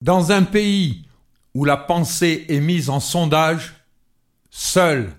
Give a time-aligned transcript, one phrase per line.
[0.00, 1.04] Dans un pays
[1.54, 3.74] où la pensée est mise en sondage,
[4.50, 5.12] seule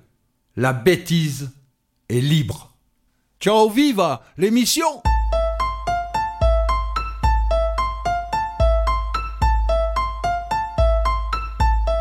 [0.55, 1.51] la bêtise
[2.09, 2.73] est libre.
[3.39, 5.01] Ciao viva l'émission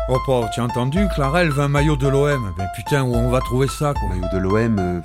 [0.09, 2.53] Oh pauvre, tu as entendu Clarel veut un maillot de l'OM.
[2.57, 4.09] Ben putain, où on va trouver ça quoi?
[4.09, 5.01] Maillot de l'OM euh,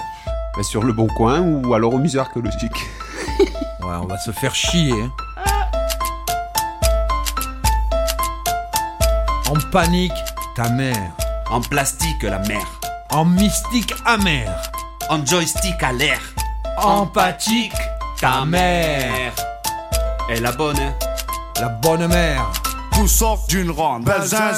[0.56, 2.72] bah, sur le bon coin ou alors au musée archéologique.
[3.82, 4.90] Ouais, on va se faire chier.
[4.90, 5.12] hein.
[9.48, 10.12] En panique,
[10.56, 11.12] ta mère.
[11.50, 12.66] En plastique, la mer.
[13.10, 14.60] En mystique amère.
[15.08, 16.20] En joystick à l'air.
[16.78, 17.72] Empathique,
[18.20, 19.32] ta mère.
[20.28, 20.94] Et la bonne, hein
[21.60, 22.50] La bonne mère.
[22.92, 24.54] Tout sort d'une ronde, Belzins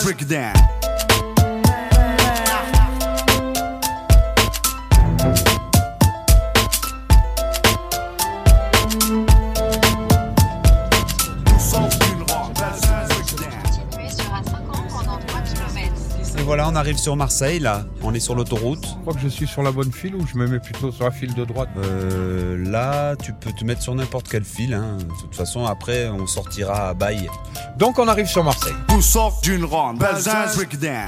[16.68, 17.84] on arrive sur Marseille là.
[18.02, 18.84] On est sur l'autoroute.
[18.84, 21.04] Je crois que je suis sur la bonne file ou je me mets plutôt sur
[21.04, 21.70] la file de droite?
[21.78, 24.74] Euh, là, tu peux te mettre sur n'importe quel fil.
[24.74, 24.98] hein.
[24.98, 27.28] De toute façon, après, on sortira à bail.
[27.78, 28.74] Donc on arrive sur Marseille.
[28.88, 31.04] Tout sort d'une ronde, Belzins Rickdown.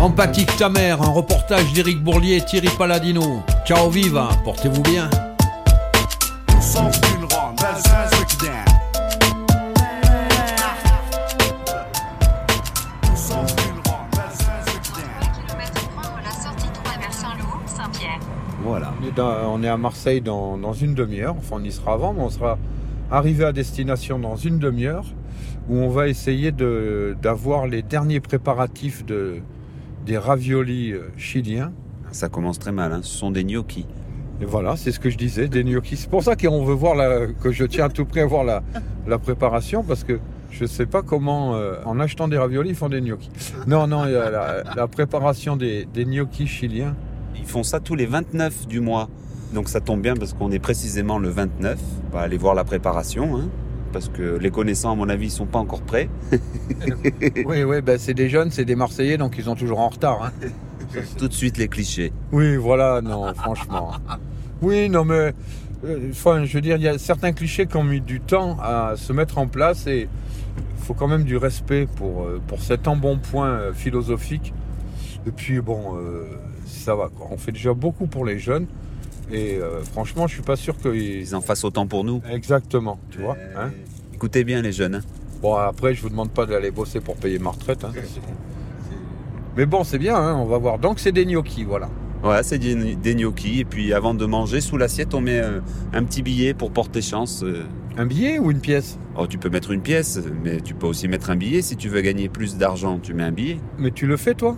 [0.00, 3.42] Empathique ta mère, un reportage d'Éric Bourlier et Thierry Paladino.
[3.66, 5.10] Ciao viva, portez-vous bien.
[19.58, 21.34] On est, à Marseille dans, dans une demi-heure.
[21.36, 22.58] Enfin, on y sera avant, mais on sera
[23.10, 25.04] arrivé à destination dans une demi-heure
[25.68, 29.36] où on va essayer de- d'avoir les derniers préparatifs de,
[30.06, 31.72] des raviolis euh, chiliens.
[32.12, 32.92] Ça commence très mal.
[32.92, 33.00] hein.
[33.02, 33.86] Ce sont des gnocchis.
[34.40, 35.96] Et voilà, c'est ce que je disais, des gnocchis.
[35.96, 38.44] C'est pour ça qu'on veut voir la, que je tiens à tout près à voir
[38.44, 38.62] la,
[39.06, 40.20] la préparation parce que
[40.50, 43.30] je ne sais pas comment, euh, en achetant des raviolis, ils font des gnocchis.
[43.66, 46.94] Non, non, a la, la préparation des, des gnocchis chiliens.
[47.36, 49.08] Ils font ça tous les 29 du mois.
[49.52, 51.78] Donc ça tombe bien parce qu'on est précisément le 29.
[52.10, 53.36] On va aller voir la préparation.
[53.38, 53.48] hein.
[53.92, 56.10] Parce que les connaissants, à mon avis, ils sont pas encore prêts.
[57.46, 60.24] Oui, oui, ben c'est des jeunes, c'est des Marseillais, donc ils sont toujours en retard.
[60.24, 60.48] hein.
[60.92, 62.12] Ça, Tout de suite, les clichés.
[62.32, 63.92] Oui, voilà, non, franchement.
[64.62, 65.32] Oui, non, mais
[65.84, 68.58] euh, enfin, je veux dire, il y a certains clichés qui ont mis du temps
[68.62, 70.08] à se mettre en place et
[70.78, 74.52] il faut quand même du respect pour, euh, pour cet embonpoint euh, philosophique.
[75.26, 75.96] Et puis, bon,
[76.66, 77.28] ça va, quoi.
[77.30, 78.66] On fait déjà beaucoup pour les jeunes
[79.32, 80.94] et euh, franchement, je suis pas sûr qu'ils.
[81.20, 82.20] Ils en fassent autant pour nous.
[82.30, 83.36] Exactement, tu vois.
[83.56, 83.70] hein.
[84.14, 84.96] Écoutez bien, les jeunes.
[84.96, 85.00] hein.
[85.42, 87.84] Bon, après, je vous demande pas d'aller bosser pour payer ma retraite.
[87.84, 87.92] hein.
[89.56, 90.78] Mais bon, c'est bien, hein, on va voir.
[90.78, 91.88] Donc, c'est des gnocchis, voilà.
[92.22, 93.60] Voilà, c'est des, des gnocchis.
[93.60, 95.60] Et puis avant de manger, sous l'assiette, on met euh,
[95.92, 97.42] un petit billet pour porter chance.
[97.44, 97.62] euh.
[97.96, 98.98] Un billet ou une pièce?
[99.16, 101.62] Oh, tu peux mettre une pièce, mais tu peux aussi mettre un billet.
[101.62, 103.58] Si tu veux gagner plus d'argent, tu mets un billet.
[103.78, 104.56] Mais tu le fais, toi?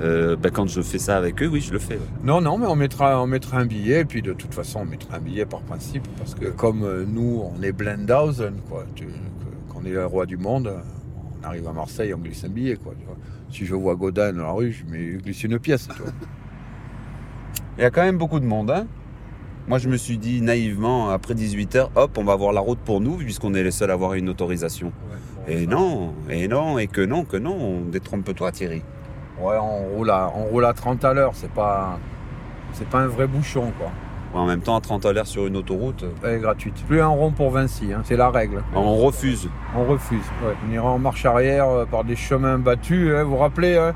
[0.00, 1.94] Euh, ben, quand je fais ça avec eux, oui, je le fais.
[1.94, 2.00] ouais.
[2.22, 4.84] Non, non, mais on mettra, on mettra un billet, et puis de toute façon, on
[4.84, 9.06] mettra un billet par principe, parce que comme euh, nous, on est Blendhausen, quoi, tu-
[9.06, 10.72] que- qu'on est le roi du monde,
[11.42, 12.94] on arrive à Marseille, on glisse un billet, quoi.
[12.98, 13.16] tu vois.
[13.50, 15.88] Si je vois Godin dans la rue, je mets, je glisse une pièce.
[17.78, 18.70] Il y a quand même beaucoup de monde.
[18.70, 18.86] Hein
[19.68, 23.00] Moi, je me suis dit naïvement, après 18h, hop, on va avoir la route pour
[23.00, 24.92] nous, puisqu'on est les seuls à avoir une autorisation.
[25.46, 27.80] Et non, et non, et que non, que non.
[27.82, 28.82] Détrompe-toi, Thierry.
[29.40, 31.98] Ouais, on roule à, on roule à 30 à l'heure, c'est pas,
[32.72, 33.88] c'est pas un vrai bouchon, quoi.
[34.34, 36.84] En même temps, à 30 à l'heure sur une autoroute, euh, Elle est gratuite.
[36.86, 38.62] Plus un rond pour Vinci, hein, c'est la règle.
[38.74, 39.48] on refuse.
[39.74, 40.24] On refuse.
[40.44, 40.54] ouais.
[40.68, 43.10] On ira en marche arrière euh, par des chemins battus.
[43.16, 43.94] hein, vous vous rappelez, hein,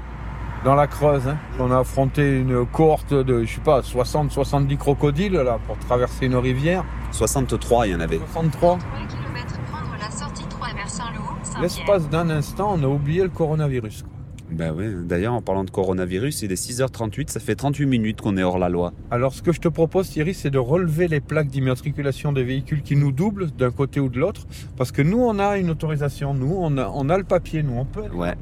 [0.65, 5.33] dans la Creuse, hein, on a affronté une cohorte de, je sais pas, 60-70 crocodiles
[5.35, 6.85] là, pour traverser une rivière.
[7.11, 8.17] 63, il y en avait.
[8.19, 8.79] 3 63.
[8.79, 11.63] km prendre la sortie 3 vers Saint-Lô, Saint-Pierre.
[11.63, 14.03] L'espace d'un instant, on a oublié le coronavirus.
[14.05, 14.13] quoi.
[14.53, 18.37] Ben oui, d'ailleurs, en parlant de coronavirus, il est 6h38, ça fait 38 minutes qu'on
[18.37, 18.93] est hors la loi.
[19.11, 22.83] Alors, ce que je te propose, Thierry, c'est de relever les plaques d'immatriculation des véhicules
[22.83, 24.47] qui nous doublent d'un côté ou de l'autre.
[24.77, 26.35] Parce que nous, on a une autorisation.
[26.35, 27.63] Nous, on a, on a le papier.
[27.63, 28.09] Nous, on peut.
[28.15, 28.35] Ouais,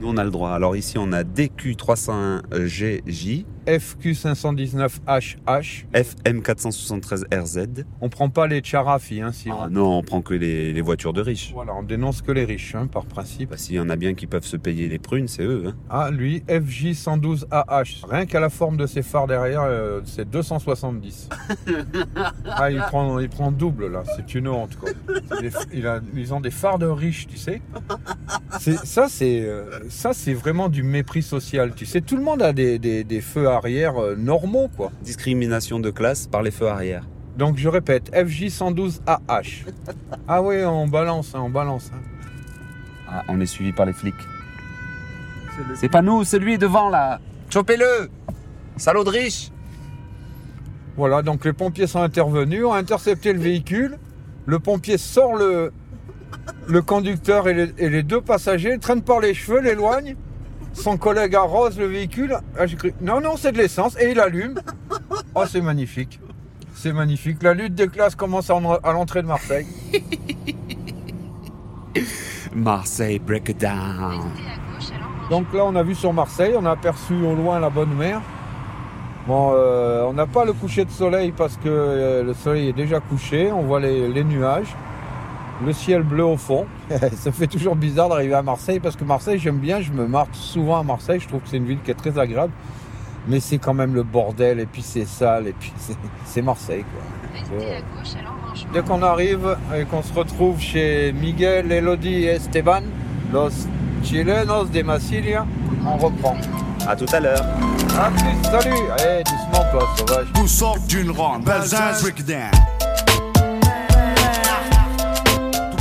[0.00, 0.50] nous on a le droit.
[0.50, 3.44] Alors ici, on a DQ301GJ,
[3.78, 5.84] FQ519HH.
[5.94, 7.84] FM473RZ.
[8.00, 11.12] On prend pas les Charafi, hein, si Ah non, on prend que les, les voitures
[11.12, 11.50] de riches.
[11.54, 13.50] Voilà, on dénonce que les riches, hein, par principe.
[13.50, 15.64] Bah, S'il y en a bien qui peuvent se payer les prunes, c'est eux.
[15.68, 15.74] hein.
[15.88, 18.06] Ah, lui, FJ112AH.
[18.08, 21.28] Rien qu'à la forme de ses phares derrière, euh, c'est 270.
[22.46, 24.02] ah, il prend, il prend double, là.
[24.16, 24.90] C'est une honte, quoi.
[25.32, 27.60] C'est des- il a- ils ont des phares de riches, tu sais.
[28.58, 32.00] C'est- Ça, c'est euh, ça, c'est vraiment du mépris social, tu sais.
[32.00, 34.90] Tout le monde a des, des- des feux arrière euh, normaux, quoi.
[35.02, 37.04] Discrimination de classe par les feux arrière.
[37.36, 39.64] Donc je répète, FJ112AH.
[40.28, 41.90] Ah oui, on balance, hein, on balance.
[41.94, 42.00] hein.
[43.08, 44.14] Ah, on est suivi par les flics.
[45.74, 47.20] C'est pas nous, c'est lui devant là.
[47.50, 48.08] Chopez-le
[48.76, 49.50] Salaud de riche
[50.96, 53.98] Voilà, donc les pompiers sont intervenus, ont intercepté le véhicule.
[54.46, 55.72] Le pompier sort le,
[56.66, 60.16] le conducteur et les, et les deux passagers, traîne par les cheveux, l'éloigne.
[60.72, 62.36] Son collègue arrose le véhicule.
[62.58, 63.96] Ah, j'ai cru- Non, non, c'est de l'essence.
[64.00, 64.54] Et il allume.
[65.34, 66.18] Oh, c'est magnifique.
[66.74, 67.42] C'est magnifique.
[67.44, 69.66] La lutte des classes commence à en- à l'entrée de Marseille.
[72.54, 74.22] Marseille Breakdown.
[75.30, 78.20] Donc là, on a vu sur Marseille, on a aperçu au loin la bonne mer.
[79.28, 82.72] Bon, euh, on n'a pas le coucher de soleil parce que euh, le soleil est
[82.72, 83.52] déjà couché.
[83.52, 84.74] On voit les, les nuages,
[85.64, 86.66] le ciel bleu au fond.
[87.16, 89.80] Ça fait toujours bizarre d'arriver à Marseille parce que Marseille, j'aime bien.
[89.80, 91.20] Je me marche souvent à Marseille.
[91.20, 92.52] Je trouve que c'est une ville qui est très agréable.
[93.28, 95.72] Mais c'est quand même le bordel et puis c'est sale et puis
[96.24, 97.02] c'est- Marseille quoi.
[97.38, 98.70] Restez à gauche à l'embranchement.
[98.72, 102.80] Dès qu'on arrive et qu'on se retrouve chez Miguel, Elodie et Esteban,
[103.32, 103.50] los
[104.02, 105.46] chilenos de Massilia,
[105.86, 106.36] on reprend.
[106.88, 107.44] À tout à l'heure.
[108.00, 110.26] A plus, salut Allez, doucement toi, sauvage.
[110.48, 111.44] Sort d'une ronde,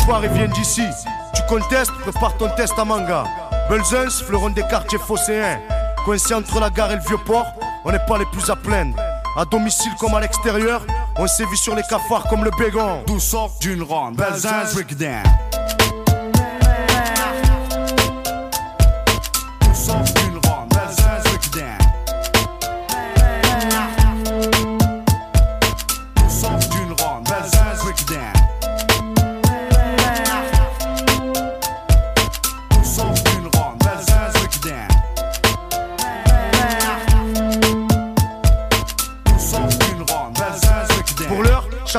[0.09, 0.81] Paris vient d'ici.
[1.35, 3.25] Tu contestes, prépare ton test à manga.
[3.69, 5.59] Belzins, fleuron des quartiers phocéens.
[6.03, 7.45] Coincé entre la gare et le vieux port,
[7.85, 8.97] on n'est pas les plus à plaindre.
[9.38, 10.81] À domicile comme à l'extérieur,
[11.17, 13.03] on sévit sur les cafards comme le bégon.
[13.06, 15.21] D'où sort d'une ronde, Belzins breakdown.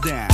[0.00, 0.28] Breakdown.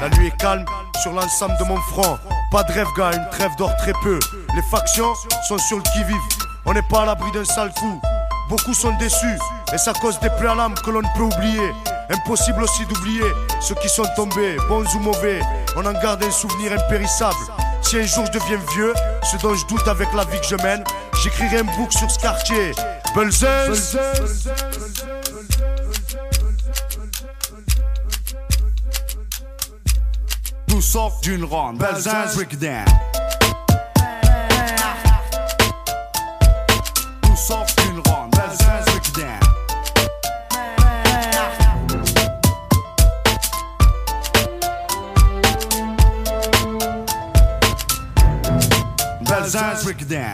[0.00, 0.64] La nuit est calme
[1.02, 2.18] sur l'ensemble de mon front.
[2.50, 4.18] Pas de rêve, gars, une trêve d'or très peu.
[4.54, 5.14] Les factions
[5.46, 6.16] sont sur le qui-vive.
[6.64, 8.00] On n'est pas à l'abri d'un sale coup.
[8.48, 9.38] Beaucoup sont déçus,
[9.72, 11.72] et ça cause des l'âme que l'on ne peut oublier.
[12.10, 13.24] Impossible aussi d'oublier
[13.60, 15.40] ceux qui sont tombés, bons ou mauvais.
[15.76, 17.36] On en garde un souvenir impérissable.
[17.82, 20.56] Si un jour je deviens vieux, ce dont je doute avec la vie que je
[20.56, 20.84] mène,
[21.22, 22.72] j'écrirai un book sur ce quartier.
[23.14, 23.72] Belzins.
[30.68, 32.84] Nous sort d'une ronde, Belzins breakdown.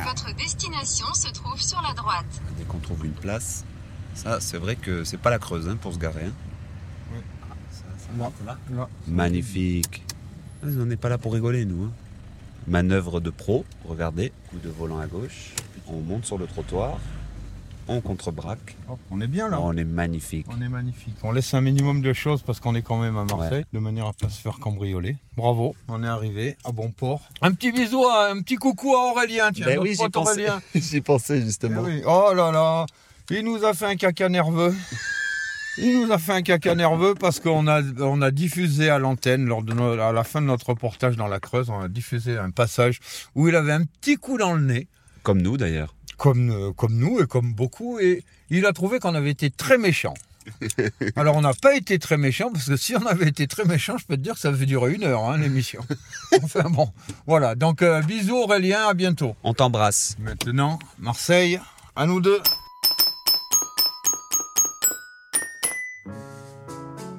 [0.07, 2.25] Votre destination se trouve sur la droite.
[2.59, 3.65] Dès qu'on trouve une place,
[4.15, 6.27] ça c'est vrai que c'est pas la creuse hein, pour se garer.
[6.27, 6.33] hein.
[9.07, 10.05] Magnifique.
[10.63, 11.85] Ah, On n'est pas là pour rigoler nous.
[11.85, 11.93] hein.
[12.67, 15.53] Manœuvre de pro, regardez, coup de volant à gauche.
[15.87, 16.99] On monte sur le trottoir,
[17.89, 18.77] on contrebraque.
[19.11, 19.61] on est bien là.
[19.61, 20.47] On est magnifique.
[20.49, 21.15] On est magnifique.
[21.23, 24.07] On laisse un minimum de choses parce qu'on est quand même à Marseille, de manière
[24.07, 25.17] à pas se faire cambrioler.
[25.37, 27.21] Bravo, on est arrivé à bon port.
[27.43, 29.67] Un petit bisou, à- un petit coucou à Aurélien, tiens.
[29.67, 30.31] Ben oui, j'y pensais.
[30.49, 30.63] Aurélien.
[30.75, 31.83] J'y pensais Eh justement.
[31.83, 32.03] oui.
[32.07, 32.87] Oh là là,
[33.31, 34.75] il nous a fait un caca nerveux.
[35.77, 39.45] Il nous a fait un caca nerveux parce qu'on a, on a diffusé à l'antenne,
[39.47, 42.39] lors de no- à la fin de notre reportage dans la Creuse, on a diffusé
[42.39, 43.01] un passage
[43.35, 44.87] où il avait un petit coup dans le nez,
[45.25, 45.93] Comme nous d'ailleurs.
[46.17, 49.79] Comme, euh, comme nous et comme beaucoup, et il a trouvé qu'on avait été très
[49.79, 50.15] méchants.
[51.17, 53.97] Alors on n'a pas été très méchants parce que si on avait été très méchants,
[53.99, 55.85] je peux te dire que ça avait duré une heure hein, l'émission.
[56.43, 56.91] enfin bon,
[57.27, 57.55] voilà.
[57.55, 59.37] Donc euh, bisous Aurélien, à bientôt.
[59.43, 60.17] On t'embrasse.
[60.19, 61.61] Maintenant, Marseille,
[61.97, 62.41] à nous deux.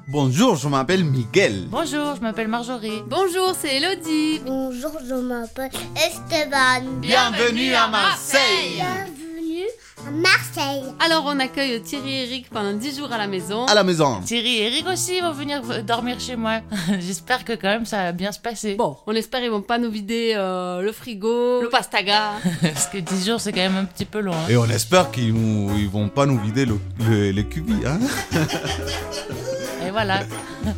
[0.08, 1.66] Bonjour, je m'appelle Miguel.
[1.68, 3.02] Bonjour, je m'appelle Marjorie.
[3.08, 4.40] Bonjour, c'est Elodie.
[4.46, 7.00] Bonjour, je m'appelle Esteban.
[7.00, 8.74] Bienvenue à Marseille.
[8.76, 9.64] Bienvenue
[10.06, 10.84] à Marseille.
[11.04, 13.66] Alors on accueille Thierry et Eric pendant 10 jours à la maison.
[13.66, 14.20] À la maison.
[14.24, 16.60] Thierry et Eric aussi vont venir dormir chez moi.
[17.00, 18.76] J'espère que quand même ça va bien se passer.
[18.76, 22.34] Bon, on espère ils vont pas nous vider euh, le frigo, le pastaga.
[22.62, 24.34] Parce que 10 jours c'est quand même un petit peu long.
[24.34, 24.46] hein.
[24.48, 27.98] Et on espère qu'ils nous, ils vont pas nous vider le, le- les cubis, hein.
[29.86, 30.20] Et voilà.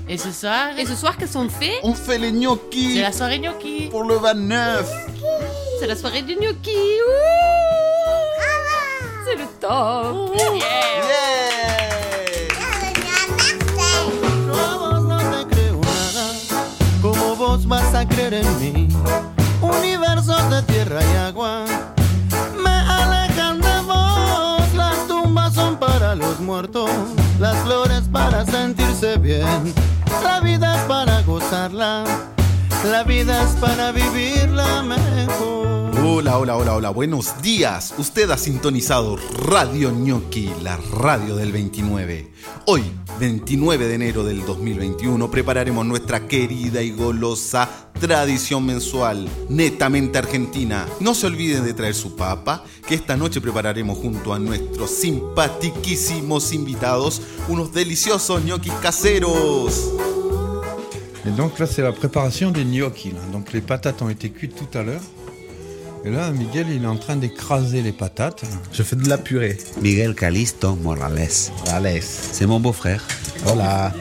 [0.09, 1.79] Et ce soir, Et ce soir qu'est-ce qu'on fait?
[1.83, 3.89] On fait les gnocchis c'est la soirée gnocchi.
[3.91, 4.87] pour le 29.
[5.81, 6.77] C'est la soirée du gnocchi.
[7.09, 7.13] Ouh
[9.25, 10.37] C'est le top.
[10.37, 10.45] Yeah.
[12.61, 14.09] À Marseille.
[17.03, 18.89] Yo a vas creer en mí.
[19.63, 21.65] Universos de tierra y agua
[22.63, 24.75] me alejan de vos.
[24.75, 26.91] Las tumbas son para los muertos,
[27.41, 29.75] las flores para sentirse bien.
[30.23, 32.05] La vida es para gozarla,
[32.85, 35.69] la vida es para vivirla mejor.
[36.05, 37.95] Hola, hola, hola, hola, buenos días.
[37.99, 42.33] Usted ha sintonizado Radio Gnocchi, la radio del 29.
[42.67, 42.83] Hoy,
[43.19, 47.69] 29 de enero del 2021, prepararemos nuestra querida y golosa
[47.99, 50.87] tradición mensual, netamente argentina.
[51.01, 56.53] No se olviden de traer su papa, que esta noche prepararemos junto a nuestros simpatiquísimos
[56.53, 59.93] invitados unos deliciosos ñoquis caseros.
[61.27, 63.11] Et donc là, c'est la préparation des gnocchis.
[63.11, 63.21] là.
[63.33, 65.01] Donc les patates ont été cuites tout à l'heure.
[66.05, 68.45] Et là, Miguel, il est en train d'écraser les patates.
[68.73, 69.59] Je fais de la purée.
[69.83, 71.29] Miguel Calisto Morales.
[71.73, 72.01] Allez.
[72.01, 73.03] C'est mon beau-frère.
[73.47, 73.93] Hola.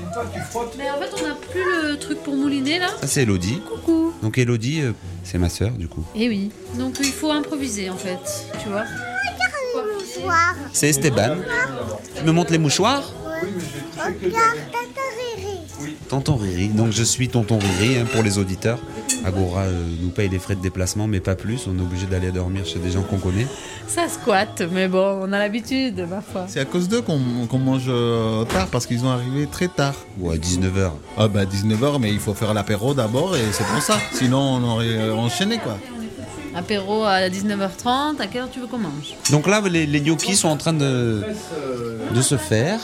[0.77, 2.89] Mais en fait on n'a plus le truc pour mouliner là.
[3.01, 3.61] Ça, c'est Elodie.
[3.67, 4.13] Coucou.
[4.21, 4.93] Donc Elodie, euh,
[5.23, 6.03] c'est ma sœur, du coup.
[6.15, 6.51] Eh oui.
[6.77, 8.19] Donc il faut improviser en fait,
[8.61, 8.83] tu vois.
[10.73, 11.35] C'est Esteban.
[12.15, 13.11] Tu me montres les mouchoirs?
[13.97, 14.57] Regarde,
[16.09, 16.69] Tonton Riri.
[16.69, 18.79] Donc je suis Tonton Riri hein, pour les auditeurs.
[19.25, 21.67] Agora euh, nous paye les frais de déplacement, mais pas plus.
[21.67, 23.47] On est obligé d'aller dormir chez des gens qu'on connaît.
[23.87, 26.45] Ça squatte, mais bon, on a l'habitude, ma foi.
[26.47, 27.17] C'est à cause d'eux qu'on
[27.59, 29.95] mange euh, tard parce qu'ils ont arrivé très tard.
[30.19, 30.91] Ou à 19h.
[31.17, 33.97] Ah bah 19h mais il faut faire l'apéro d'abord et c'est pour ça.
[34.13, 35.77] Sinon on aurait euh, enchaîné quoi.
[36.55, 39.13] Apéro à 19h30, à quelle heure tu veux qu'on mange?
[39.29, 41.21] Donc là, les, les gnocchis sont en train de,
[42.15, 42.79] de se faire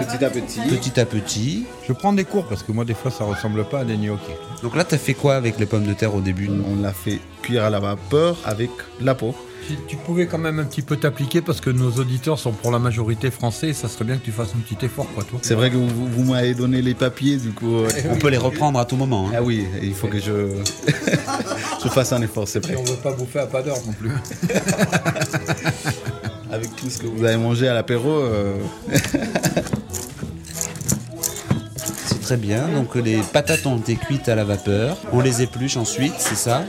[0.00, 0.60] Petit à petit.
[0.68, 1.64] petit à petit.
[1.86, 4.22] Je prends des cours parce que moi, des fois, ça ressemble pas à des gnocchis.
[4.62, 6.50] Donc là, t'as fait quoi avec les pommes de terre au début?
[6.50, 9.34] On l'a fait cuire à la vapeur avec la peau.
[9.66, 12.70] Si tu pouvais quand même un petit peu t'appliquer parce que nos auditeurs sont pour
[12.70, 15.38] la majorité français, ça serait bien que tu fasses un petit effort, quoi, toi.
[15.42, 17.76] C'est vrai que vous, vous m'avez donné les papiers du coup.
[17.80, 19.28] euh, On peut les reprendre à tout moment.
[19.28, 19.32] hein.
[19.36, 20.32] Ah oui, il faut que je,
[21.84, 22.76] je fasse un effort, c'est Et vrai.
[22.78, 24.10] on veut pas bouffer à pas d'heure non plus.
[26.50, 28.54] Avec tout ce que vous avez mangé à l'apéro, euh,
[32.28, 32.68] très bien.
[32.68, 34.98] Donc les patates ont été cuites à la vapeur.
[35.12, 36.62] On les épluche ensuite, c'est ça?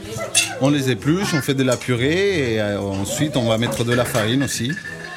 [0.62, 3.92] On les épluche, on fait de la purée et euh, ensuite on va mettre de
[3.92, 4.72] la farine aussi.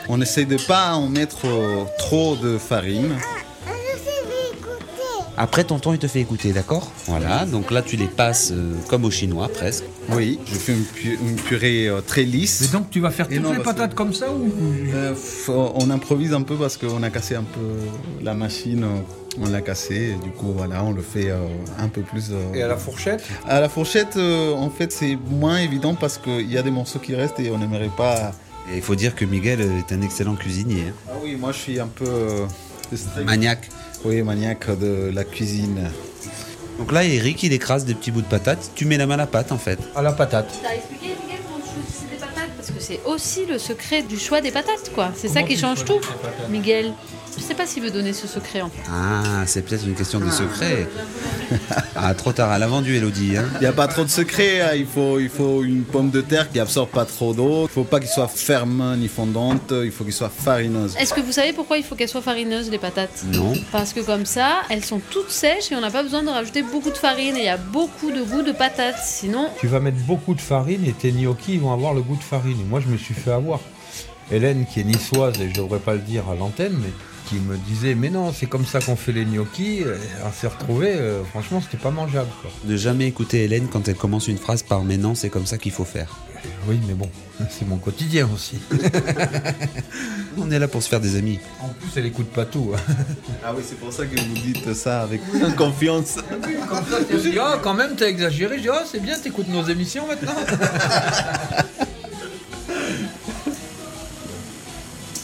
[0.10, 3.14] On essaie de pas en mettre euh, trop de farine.
[5.36, 6.92] Après, tonton, il te fait écouter, d'accord?
[7.08, 7.46] Voilà.
[7.46, 9.84] Donc là, tu les passes euh, comme au chinois, presque.
[10.12, 12.62] Oui, je fais une, pu- une purée euh, très lisse.
[12.62, 14.48] Mais donc, tu vas faire Et toutes non, les que- patates comme ça ou
[14.94, 15.16] Euh,
[15.50, 18.88] on improvise un peu parce qu'on a cassé un peu la machine, euh,
[19.40, 21.38] on l'a cassé, et du coup voilà, on le fait euh,
[21.80, 22.30] un peu plus.
[22.32, 23.24] euh, Et à la fourchette?
[23.48, 27.00] À la fourchette, euh, en fait, c'est moins évident parce qu'il y a des morceaux
[27.00, 28.32] qui restent et on n'aimerait pas.
[28.72, 30.86] Et il faut dire que Miguel est un excellent cuisinier.
[30.90, 30.94] hein.
[31.10, 32.46] Ah oui, moi je suis un peu euh.
[33.26, 33.70] Maniaque.
[34.06, 35.90] Oui, maniaque de la cuisine.
[36.78, 38.72] Donc là, Eric, il écrase des petits bouts de patates.
[38.76, 39.80] Tu mets la main à la pâte, en fait.
[39.96, 40.50] À la patate.
[40.62, 42.50] T'as expliqué, Miguel, comment tu choisissais des patates?
[42.58, 45.12] Parce que c'est aussi le secret du choix des patates, quoi.
[45.16, 46.00] C'est ça qui change tout.
[46.50, 46.94] Miguel,
[47.38, 48.82] je sais pas s'il veut donner ce secret, en fait.
[48.90, 50.88] Ah, c'est peut-être une question de secret.
[51.96, 52.52] Ah, trop tard.
[52.54, 53.38] Elle a vendu, Elodie.
[53.38, 53.46] Hein.
[53.56, 54.72] Il n'y a pas trop de secret, hein.
[54.76, 57.66] il, faut, il faut une pomme de terre qui absorbe pas trop d'eau.
[57.66, 60.96] Il faut pas qu'il soit ferme ni fondante, il faut qu'il soit farineuse.
[61.00, 63.24] Est-ce que vous savez pourquoi il faut qu'elles soient farineuses, les patates?
[63.32, 63.54] Non.
[63.72, 66.64] Parce que comme ça, elles sont toutes sèches et on n'a pas besoin de rajouter
[66.64, 68.98] beaucoup de farine et il y a beaucoup de goût de patates.
[69.04, 72.24] Sinon, Tu vas mettre beaucoup de farine et tes gnocchis vont avoir le goût de
[72.24, 72.60] farine.
[72.60, 73.60] Et moi, je me suis fait avoir.
[74.32, 76.90] Hélène, qui est niçoise, et je devrais pas le dire à l'antenne, mais
[77.30, 79.84] qui me disait Mais non, c'est comme ça qu'on fait les gnocchis.
[80.26, 82.30] On s'est retrouvés, euh, franchement, c'était pas mangeable.
[82.42, 82.52] Quoi.
[82.66, 85.58] Ne jamais écouter Hélène quand elle commence une phrase par mais non, c'est comme ça
[85.58, 86.16] qu'il faut faire.
[86.68, 87.10] Oui, mais bon,
[87.50, 88.60] c'est mon quotidien aussi.
[90.38, 91.40] On est là pour se faire des amis.
[91.62, 92.72] En plus, elle écoute pas tout.
[92.76, 92.94] hein.
[93.46, 95.22] Ah oui, c'est pour ça que vous dites ça avec
[95.58, 96.16] confiance.
[96.70, 98.58] Comme ça, tu dis Ah, quand même, t'as exagéré.
[98.58, 100.34] Je dis Ah, c'est bien, t'écoutes nos émissions maintenant.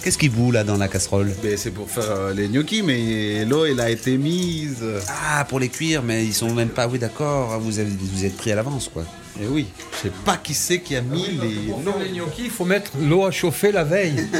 [0.04, 3.44] Qu'est-ce qui bout là dans la casserole Ben, c'est pour faire euh, les gnocchis, mais
[3.46, 4.84] l'eau, elle a été mise.
[5.10, 6.88] Ah, pour les cuire, mais ils sont même pas.
[6.88, 7.52] Oui, d'accord.
[7.54, 9.04] ah, Vous, avez, vous êtes pris à l'avance, quoi.
[9.42, 11.72] Et oui, je sais pas qui c'est qui a mis les.
[11.72, 14.26] Pour faire les gnocchis, il faut mettre l'eau à chauffer la veille.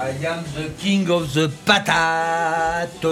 [0.00, 3.06] I am the king of the patate.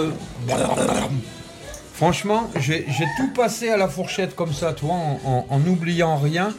[1.93, 2.85] Franchement, j'ai
[3.17, 6.53] tout passé à la fourchette comme ça, toi, en, en- en n'oubliant rien.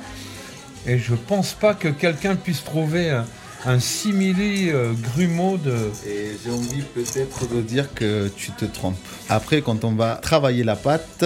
[0.87, 3.25] Et je pense pas que quelqu'un puisse trouver un,
[3.67, 5.75] un simili euh, grumeau de.
[6.07, 8.97] Et j'ai envie peut-être de dire que tu te trompes.
[9.29, 11.25] Après, quand on va travailler la pâte,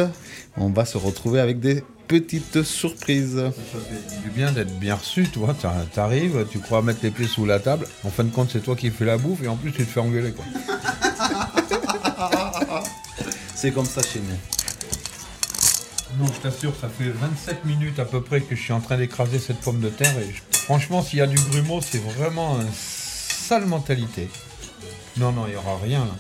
[0.57, 3.37] on va se retrouver avec des petites surprises.
[3.37, 5.55] Ça fait du bien d'être bien reçu, toi.
[5.61, 7.87] T'ar- T'arrives, tu crois mettre les pieds sous la table.
[8.05, 9.91] En fin de compte, c'est toi qui fais la bouffe et en plus, tu te
[9.91, 10.45] fais engueuler, quoi.
[13.55, 14.37] C'est comme ça chez nous.
[16.19, 18.99] Non, je t'assure, ça fait 27 minutes à peu près que je suis en train
[18.99, 20.15] d'écraser cette pomme de terre.
[20.19, 24.29] Et franchement, s'il y a du grumeau, c'est vraiment une sale mentalité.
[25.17, 26.13] Non, non, il n'y aura rien là.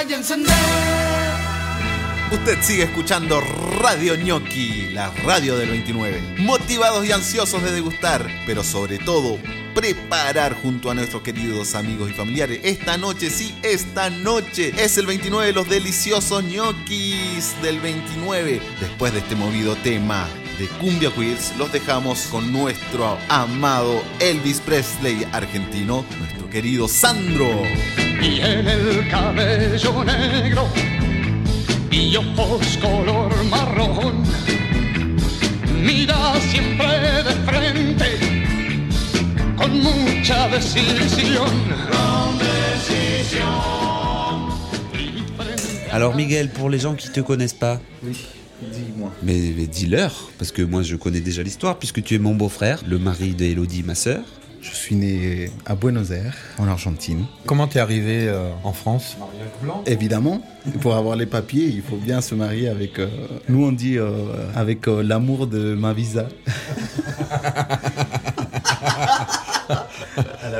[0.00, 0.54] Encender.
[2.30, 3.40] Usted sigue escuchando
[3.80, 6.36] Radio Gnocchi, la radio del 29.
[6.38, 9.38] Motivados y ansiosos de degustar, pero sobre todo
[9.74, 12.60] preparar junto a nuestros queridos amigos y familiares.
[12.62, 18.62] Esta noche, sí, esta noche es el 29 los deliciosos ñoquis del 29.
[18.80, 25.24] Después de este movido tema de Cumbia Queers, los dejamos con nuestro amado Elvis Presley
[25.32, 27.48] argentino, nuestro querido Sandro.
[28.20, 30.66] Tiene el cabello negro
[31.90, 34.24] y ojos color marrón.
[35.80, 38.18] Mira siempre de frente
[39.56, 41.46] con mucha decisión.
[41.46, 43.78] Con decisión.
[45.92, 48.16] Alors Miguel, pour les gens qui te connaissent pas, Oui,
[48.62, 49.12] dis-moi.
[49.22, 52.82] mais, mais dis-leur, parce que moi je connais déjà l'histoire, puisque tu es mon beau-frère,
[52.86, 54.22] le mari d'Elodie, ma sœur.
[54.60, 57.26] Je suis né à Buenos Aires, en Argentine.
[57.46, 59.16] Comment t'es arrivé euh, en France?
[59.18, 60.42] Mariage blanc Évidemment,
[60.80, 62.98] pour avoir les papiers, il faut bien se marier avec.
[62.98, 63.06] euh,
[63.48, 64.10] nous, on dit euh,
[64.56, 66.26] avec euh, l'amour de ma visa.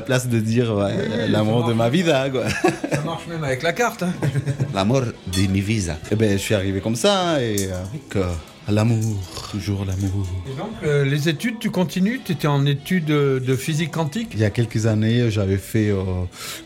[0.08, 2.48] place de dire ouais, l'amour de ma vida, quoi.
[2.48, 4.02] Ça marche même avec la carte.
[4.04, 4.12] hein.
[4.74, 5.98] L'amour de mi visa.
[6.10, 8.24] Et ben, je suis arrivé comme ça, et avec euh,
[8.70, 9.18] l'amour,
[9.50, 10.26] toujours l'amour.
[10.50, 12.20] Et donc, euh, les études, tu continues?
[12.24, 14.30] Tu étais en études de, physique quantique?
[14.32, 16.04] Il y a quelques années, j'avais fait euh,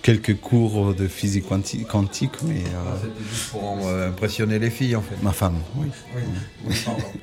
[0.02, 2.62] quelques cours de physique quanti- quantique, mais
[3.02, 5.16] C'était juste pour impressionner les filles, en fait.
[5.20, 5.88] ma femme, oui.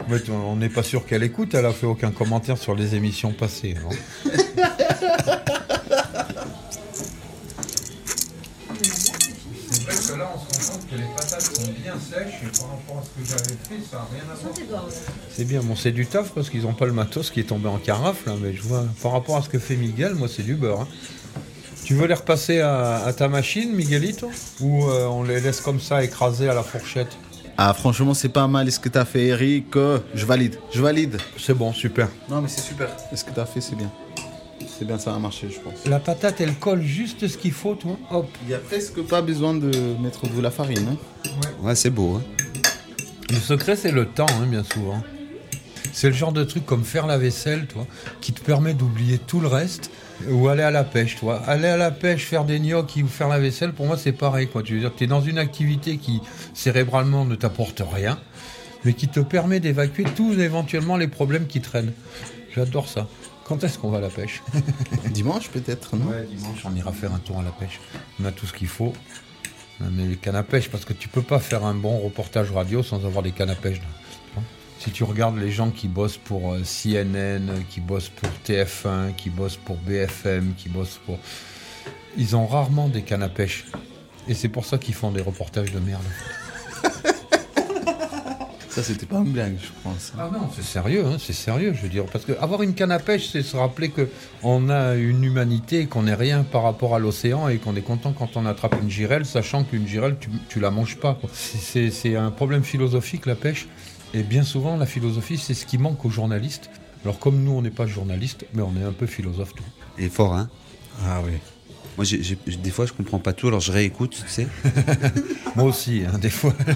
[0.10, 2.94] Ouais, tu- on n'est pas sûr qu'elle écoute, elle a fait aucun commentaire sur les
[2.96, 3.76] émissions passées.
[3.78, 4.30] hein.
[10.20, 13.04] là, on se rend compte que les patates sont bien sèches et par rapport à
[13.04, 14.86] ce que j'avais fait, ça n'a rien à voir.
[15.36, 17.68] C'est bien, bon, c'est du taf parce qu'ils n'ont pas le matos qui est tombé
[17.70, 20.44] en carafe, là, mais je vois, par rapport à ce que fait Miguel, moi, c'est
[20.44, 20.82] du beurre.
[20.82, 20.88] hein.
[21.86, 24.30] Tu veux les repasser à, à ta machine, Miguelito
[24.60, 27.18] Ou euh, on les laisse comme ça écraser à la fourchette?
[27.58, 29.76] Ah, franchement, c'est pas mal ce que t'as fait, Eric?
[29.76, 31.18] Euh, Je valide, je valide.
[31.38, 32.08] C'est bon, super.
[32.30, 32.90] Non, mais c'est super.
[33.14, 33.92] Ce que t'as fait, c'est bien.
[34.80, 35.86] C'est bien, ça va marcher, je pense.
[35.88, 37.98] La patate, elle colle juste ce qu'il faut, toi.
[38.12, 38.30] Hop.
[38.46, 39.70] Il y a presque pas besoin de
[40.02, 40.88] mettre de la farine.
[40.94, 41.30] hein.
[41.62, 42.15] Ouais, c'est beau.
[42.15, 42.24] Hein.
[43.30, 45.04] Le secret, c'est le temps, hein, bien souvent.
[45.92, 47.86] C'est le genre de truc comme faire la vaisselle, toi,
[48.22, 49.92] qui te permet d'oublier tout le reste.
[50.30, 51.42] Ou aller à la pêche, toi.
[51.46, 54.48] Aller à la pêche, faire des gnocchis ou faire la vaisselle, pour moi, c'est pareil,
[54.48, 54.63] quoi.
[54.63, 56.22] Tu veux dire, tu es dans une activité qui,
[56.54, 58.18] cérébralement, ne t'apporte rien,
[58.86, 61.92] mais qui te permet d'évacuer tous éventuellement les problèmes qui traînent.
[62.56, 63.08] J'adore ça.
[63.50, 64.44] Quand est-ce qu'on va à la pêche
[65.10, 67.80] Dimanche, peut-être, non Ouais, dimanche, on ira faire un tour à la pêche.
[68.22, 68.94] On a tout ce qu'il faut.
[69.82, 72.52] On met les cannes à pêche, parce que tu peux pas faire un bon reportage
[72.52, 73.80] radio sans avoir des cannes à pêche.
[73.80, 74.42] là.
[74.78, 79.32] Si tu regardes les gens qui bossent pour euh, CNN, qui bossent pour TF1, qui
[79.32, 81.18] bossent pour BFM, qui bossent pour...
[82.18, 83.66] Ils ont rarement des cannes à pêche.
[84.28, 86.04] Et c'est pour ça qu'ils font des reportages de merde.
[88.70, 90.14] Ça, c'était pas une blague, je pense.
[90.18, 92.06] Ah non, c'est sérieux, hein, c'est sérieux, je veux dire.
[92.06, 94.08] Parce que avoir une canne à pêche, c'est se rappeler que
[94.44, 98.14] on a une humanité, qu'on n'est rien par rapport à l'océan et qu'on est content
[98.14, 101.18] quand on attrape une girelle, sachant qu'une girelle, tu, tu la manges pas.
[101.34, 103.68] C'est- un problème philosophique, la pêche.
[104.14, 106.70] Et bien souvent, la philosophie, c'est ce qui manque aux journalistes.
[107.04, 109.64] Alors comme nous, on n'est pas journalistes, mais on est un peu philosophe, tout.
[109.98, 110.48] Et fort, hein
[111.06, 111.34] Ah oui.
[111.97, 112.06] Moi,
[112.63, 114.47] des fois, je comprends pas tout, alors je réécoute, tu sais.
[115.56, 116.54] Moi aussi, hein, des fois.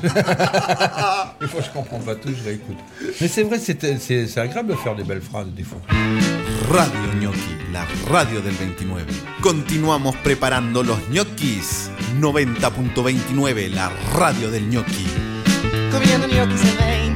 [1.42, 2.78] des fois, je comprends pas tout, je réécoute.
[3.22, 5.80] Mais c'est vrai, c'est c'est- c'est agréable de faire des belles phrases, des fois.
[6.70, 9.04] Radio Gnocchi, la radio del 29.
[9.42, 11.90] Continuamos preparando los ñoquis.
[12.20, 15.06] 90.29, la radio del gnocchi.
[15.92, 17.13] comiendo ñoquis el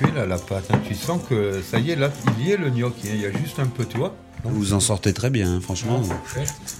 [0.00, 0.70] vraiment constituée, là, la pâte.
[0.72, 0.80] hein.
[0.86, 3.08] Tu sens que ça y est, là, il y est le gnocchi.
[3.08, 3.12] hein.
[3.14, 4.14] Il y a juste un peu toi.
[4.44, 6.00] Vous vous en sortez très bien, hein, franchement.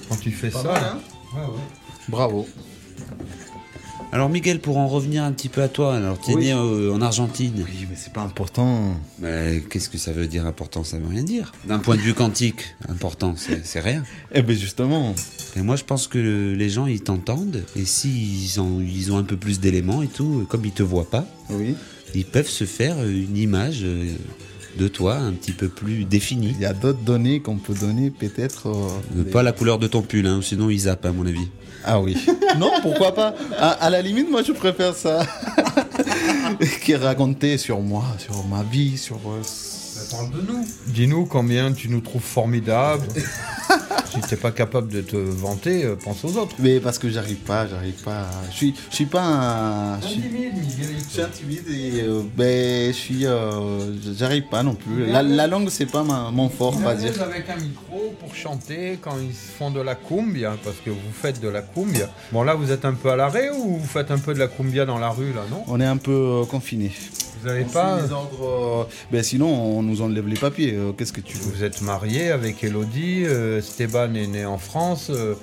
[0.09, 1.01] Quand tu fais Pas ça, mal, là, hein
[1.37, 1.63] ouais, ouais.
[2.09, 2.47] Bravo.
[4.11, 6.45] Alors, Miguel, pour en revenir un petit peu à toi, alors tu es Oui.
[6.47, 7.53] né euh, en Argentine.
[7.59, 8.95] Oui, mais c'est pas important.
[9.19, 10.83] Mais qu'est-ce que ça veut dire important?
[10.83, 11.53] Ça veut rien dire.
[11.67, 14.05] D'un point de vue quantique, important, c'est c'est rien.
[14.33, 15.15] Eh ben justement.
[15.57, 17.65] Et moi, je pense que les gens, ils t'entendent.
[17.77, 21.11] Et s'ils ont, ils ont un peu plus d'éléments et tout, comme ils te voient
[21.11, 21.75] pas, Oui.
[22.15, 24.13] Ils peuvent se faire une image euh,
[24.79, 26.53] de toi un petit peu plus définie.
[26.57, 28.69] Il y a d'autres données qu'on peut donner peut-être.
[28.69, 31.49] euh, Euh, Pas la couleur de ton pull, hein, sinon ils zappent, à mon avis.
[31.85, 32.17] Ah oui.
[32.59, 35.27] non, pourquoi pas à, à la limite, moi, je préfère ça.
[36.85, 39.19] qui raconter sur moi, sur ma vie, sur.
[40.11, 40.65] Parle de nous.
[40.87, 43.07] Dis-nous combien tu nous trouves formidables.
[44.11, 46.55] si t'es pas capable de te vanter, euh, pense aux autres.
[46.59, 48.27] Mais parce que j'arrive pas, j'arrive pas.
[48.51, 50.01] Je suis, je suis pas un.
[50.01, 53.27] Je suis, Timide, je suis intimide et euh, ben, je suis.
[53.27, 55.07] euh, j'arrive pas non plus.
[55.07, 57.21] La, la langue, c'est pas ma- mon fort, on va dire.
[57.23, 61.41] avec un micro pour chanter quand ils font de la cumbia, parce que vous faites
[61.41, 62.09] de la cumbia.
[62.33, 64.49] Bon là, vous êtes un peu à l'arrêt ou vous faites un peu de la
[64.49, 65.65] cumbia dans la rue là, non?
[65.67, 66.93] On est un peu euh, confiné.
[67.43, 68.87] Vous avez pas les ordres.
[68.89, 70.75] euh, ben sinon, on nous enlève les papiers.
[70.75, 71.53] euh, Qu'est-ce que tu veux?
[71.53, 75.35] Vous êtes marié avec Elodie, euh, Esteban est né en France, euh,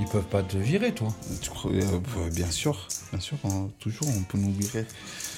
[0.00, 1.08] ils peuvent pas te virer, toi.
[1.40, 4.86] Tu crois- euh, Bien sûr, bien sûr, on- toujours, on peut nous virer.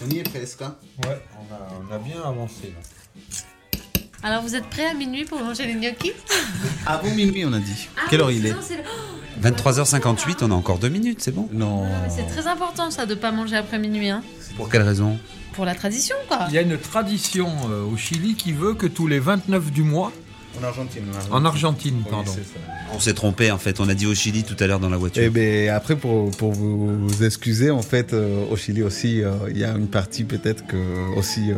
[0.05, 3.39] On y est presque, hein Ouais, on a, on a bien avancé là.
[4.23, 6.13] Alors vous êtes prêts à minuit pour manger les gnocchis?
[6.87, 7.89] Avant minuit, on a dit.
[7.97, 8.51] Ah Quelle heure il est?
[8.51, 8.83] sinon, c'est le-
[9.51, 11.49] 23h58, on a encore deux minutes, c'est bon?
[11.53, 11.85] Non.
[12.09, 14.23] C'est très important ça de pas manger après minuit, hein.
[14.57, 15.19] Pour quelle raison?
[15.55, 16.47] Pour la tradition quoi.
[16.49, 19.83] Il y a une tradition euh, au Chili qui veut que tous les 29 du
[19.83, 20.13] mois,
[20.61, 21.05] En Argentine.
[21.31, 22.31] en Argentine, pardon,
[22.93, 24.97] On s'est trompé en fait, on a dit au Chili tout à l'heure dans la
[24.97, 25.23] voiture.
[25.23, 29.59] Et ben après pour, pour vous excuser en fait euh, au Chili aussi euh, il
[29.59, 30.77] y a une partie peut-être que
[31.17, 31.57] aussi euh,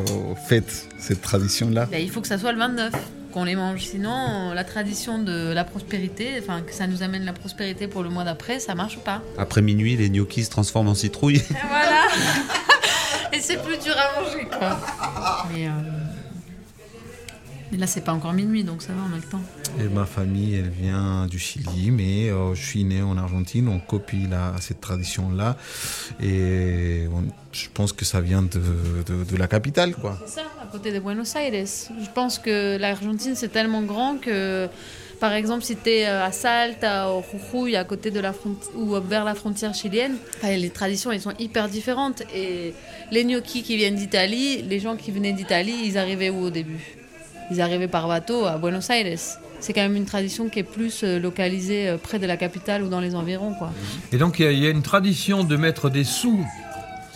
[0.48, 1.86] fête cette tradition là.
[1.90, 2.92] Ben, il faut que ça soit le 29
[3.32, 3.80] qu'on les mange.
[3.84, 8.08] Sinon, la tradition de la prospérité, enfin que ça nous amène la prospérité pour le
[8.08, 9.20] mois d'après, ça marche pas.
[9.36, 11.42] Après minuit, les gnocchis se transforment en citrouille.
[11.68, 12.02] Voilà.
[13.46, 14.76] C'est plus dur à manger quoi.
[15.52, 15.70] Mais, euh,
[17.72, 19.40] mais là, c'est pas encore minuit, donc ça va, on a le temps.
[19.80, 23.78] Et ma famille elle vient du Chili mais euh, je suis né en Argentine on
[23.78, 25.56] copie la, cette tradition là
[26.22, 28.60] et on- je pense que ça vient de,
[29.06, 30.18] de, de la capitale quoi.
[30.26, 31.52] C'est ça, à côté de Buenos Aires.
[31.66, 34.68] Je pense que l'Argentine, c'est tellement grand que,
[35.20, 38.94] par exemple, si tu es à Salta, au Jujuy, à côté de la frontière, ou
[39.00, 42.22] vers la frontière chilienne, les traditions, elles sont hyper différentes.
[42.34, 42.74] Et
[43.10, 46.80] les gnocchis qui viennent d'Italie, les gens qui venaient d'Italie, ils arrivaient où au début?
[47.50, 49.18] Ils arrivaient par bateau à Buenos Aires.
[49.60, 52.82] C'est quand même une tradition qui est plus euh, localisée euh, près de la capitale
[52.82, 53.72] ou dans les environs, quoi.
[54.12, 56.44] Et donc il y, a une tradition de mettre des sous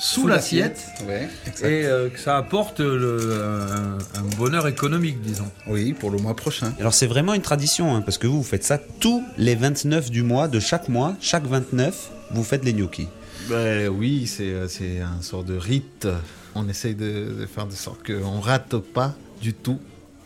[0.00, 1.28] sous, l'assiette Ouais,
[1.62, 5.50] et euh, que ça apporte le- un, un bonheur économique, disons.
[5.66, 6.72] Oui, pour le mois prochain.
[6.80, 10.10] Alors c'est vraiment une tradition, hein, parce que vous, vous faites ça tous les 29
[10.10, 13.08] du mois, de chaque mois, chaque 29, vous faites les gnocchis.
[13.48, 16.06] Ben oui, c'est euh, c'est un sort de rite.
[16.54, 19.78] On essaye de, de faire de sorte qu'on ne rate pas du tout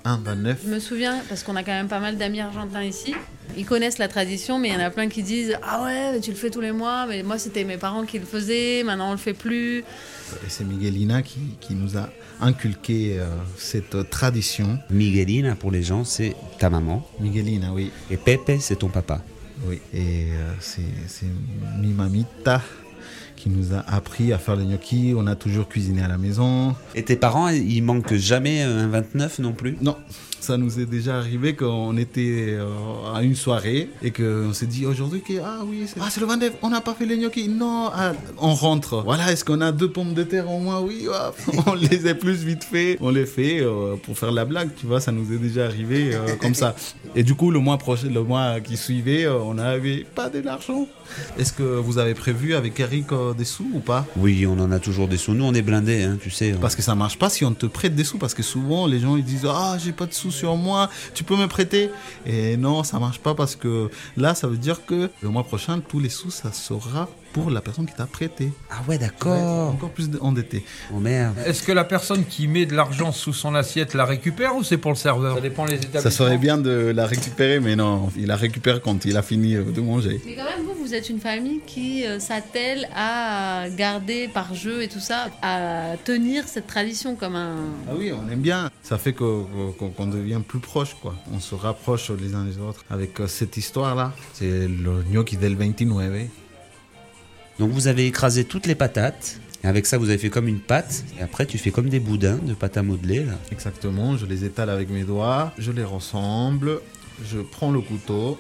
[0.05, 0.61] un 29.
[0.65, 3.15] Je me souviens, parce qu'on a quand même pas mal d'amis argentins ici,
[3.57, 6.31] ils connaissent la tradition, mais il y en a plein qui disent Ah ouais, tu
[6.31, 9.13] le fais tous les mois, mais moi c'était mes parents qui le faisaient, maintenant on
[9.13, 9.79] le fait plus.
[9.79, 12.09] Et c'est Miguelina qui, qui nous a
[12.41, 14.79] inculqué euh, cette tradition.
[14.91, 17.07] Miguelina, pour les gens, c'est ta maman.
[17.21, 17.91] Miguelina, oui.
[18.11, 19.23] Et Pepe, c'est ton papa.
[19.67, 21.27] Oui, et euh, c'est c'est
[21.79, 22.61] mi mamita
[23.45, 25.13] qui nous a appris à faire les gnocchis.
[25.15, 26.75] On a toujours cuisiné à la maison.
[26.95, 29.77] Et tes parents, ils manquent jamais un 29 non plus?
[29.83, 29.97] Non,
[30.45, 32.67] ça nous est déjà arrivé qu'on était euh,
[33.15, 36.27] à une soirée et qu'on s'est dit aujourd'hui que ah oui c'est ah, c'est le
[36.27, 37.49] 29, on n'a pas fait les gnocchis.
[37.49, 39.03] Non, ah, on rentre.
[39.03, 40.81] Voilà, est-ce qu'on a deux pommes de terre au moins?
[40.81, 42.99] Oui, hop, on les a plus vite fait.
[43.01, 46.11] On les fait euh, pour faire la blague, tu vois, ça nous est déjà arrivé
[46.13, 46.77] euh, comme ça.
[47.17, 50.87] Et du coup, le mois prochain, le mois qui suivait, on n'avait pas de l'argent.
[51.39, 54.79] Est-ce que vous avez prévu avec Eric des sous ou pas Oui, on en a
[54.79, 55.35] toujours des sous.
[55.35, 56.53] Nous, on est blindés, hein, tu sais.
[56.53, 58.19] Parce que ça marche pas si on te prête des sous.
[58.19, 61.25] Parce que souvent, les gens ils disent Ah, j'ai pas de sous sur moi, tu
[61.25, 61.91] peux me prêter?
[62.27, 65.81] Et non, ça marche pas parce que là, ça veut dire que le mois prochain,
[65.81, 68.53] tous les sous, ça sera pour la personne qui t'a prêté.
[68.71, 69.71] Ah ouais, d'accord.
[69.73, 70.65] Encore plus endetté.
[70.95, 71.35] Oh merde.
[71.45, 74.79] Est-ce que la personne qui met de l'argent sous son assiette la récupère ou c'est
[74.79, 75.35] pour le serveur?
[75.35, 76.01] Ça dépend les établissements.
[76.03, 79.55] Ça serait bien de la récupérer, mais non, il la récupère quand il a fini
[79.57, 80.21] de manger.
[80.25, 84.83] Mais quand même, vous, vous êtes une famille qui euh, s'attelle à garder par jeu
[84.83, 87.57] et tout ça, à tenir cette tradition comme un.
[87.89, 88.71] Ah oui, on aime bien.
[88.85, 89.43] Ça fait que-
[89.73, 91.17] qu'on devient plus proche, quoi.
[91.35, 94.13] On se rapproche les uns les autres avec euh, cette histoire-là.
[94.35, 96.29] C'est le gnocchi del 29.
[97.59, 99.39] Donc vous avez écrasé toutes les patates.
[99.63, 101.05] Et avec ça, vous avez fait comme une pâte.
[101.19, 103.25] Et après, tu fais comme des boudins de pâte à modeler.
[103.25, 103.33] Là.
[103.51, 106.81] Exactement, je les étale avec mes doigts, je les rassemble,
[107.25, 108.39] je prends le couteau,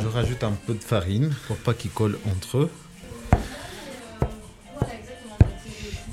[0.00, 2.70] je rajoute un peu de farine pour pas qu'ils collent entre eux.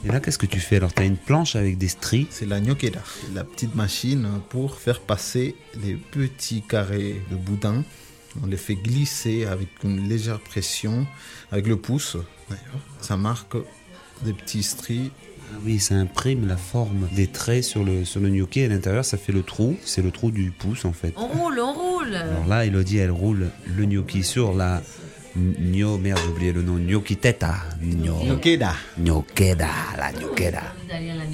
[0.03, 0.77] Et là, qu'est-ce que tu fais?
[0.77, 2.27] Alors, tu as une planche avec des stries.
[2.29, 3.01] C'est la gnocchera,
[3.33, 7.83] la petite machine pour faire passer les petits carrés de boudin.
[8.43, 11.07] On les fait glisser avec une légère pression,
[11.51, 12.17] avec le pouce
[12.49, 12.79] d'ailleurs.
[13.01, 13.55] Ça marque
[14.23, 15.11] des petits stries.
[15.53, 18.61] Ah oui, ça imprime la forme des traits sur le, sur le gnocchi.
[18.63, 19.77] À l'intérieur, ça fait le trou.
[19.85, 21.13] C'est le trou du pouce, en fait.
[21.17, 24.81] On roule, on roule Alors là, Elodie, elle roule le gnocchi sur la
[25.35, 25.97] gno...
[25.97, 26.77] Merde, j'ai oublié le nom.
[26.77, 27.55] Gnocchi teta.
[27.81, 28.19] Gno...
[28.23, 28.73] Gnocchera.
[28.97, 30.73] Gnocchera, la gnocchera.
[30.85, 31.25] Italien, la.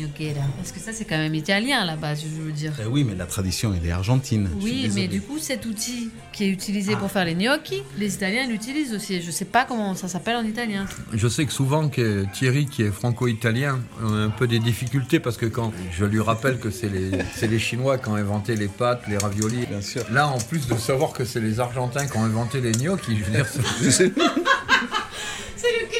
[0.57, 2.73] Parce que ça, c'est quand même italien à la base, je veux dire.
[2.81, 4.49] Eh oui, mais la tradition, elle est argentine.
[4.61, 8.47] Oui, mais du coup, cet outil qui est utilisé pour faire les gnocchis, les Italiens
[8.47, 9.21] l'utilisent aussi.
[9.21, 10.85] Je sais pas comment ça s'appelle en italien.
[11.13, 15.37] Je sais que souvent que Thierry, qui est franco-italien, a un peu des difficultés parce
[15.37, 19.17] que quand je lui rappelle que c'est les, Chinois qui ont inventé les pâtes, les
[19.17, 19.65] raviolis.
[19.67, 20.03] Bien sûr.
[20.11, 23.23] Là, en plus de savoir que c'est les Argentins qui ont inventé les gnocchis, je
[23.25, 23.45] veux dire,
[23.91, 24.19] c'est- lequel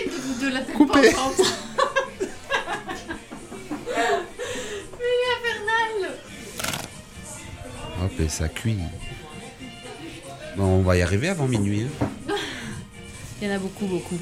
[0.10, 1.14] de vous deux la tête Coupé.
[5.00, 6.18] Mais infernal
[8.04, 8.78] Hop, et ça cuit.
[10.58, 11.88] Bon, on va y arriver avant minuit.
[12.30, 12.36] hein.
[13.42, 14.18] Il y en a beaucoup, beaucoup.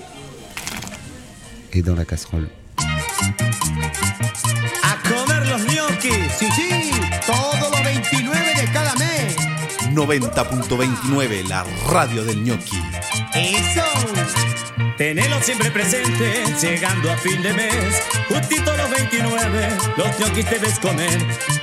[1.73, 2.47] Et dans la casserole.
[4.83, 6.91] A comer los gnocchis, sí, sí,
[7.25, 9.35] todos los 29 de cada mes.
[9.91, 12.81] 90.29, la radio del gnocchi.
[13.33, 14.88] Eso.
[14.99, 18.03] Tenelo siempre presente, llegando a fin de mes.
[18.27, 21.17] Justito los 29, los ñoquis debes comer.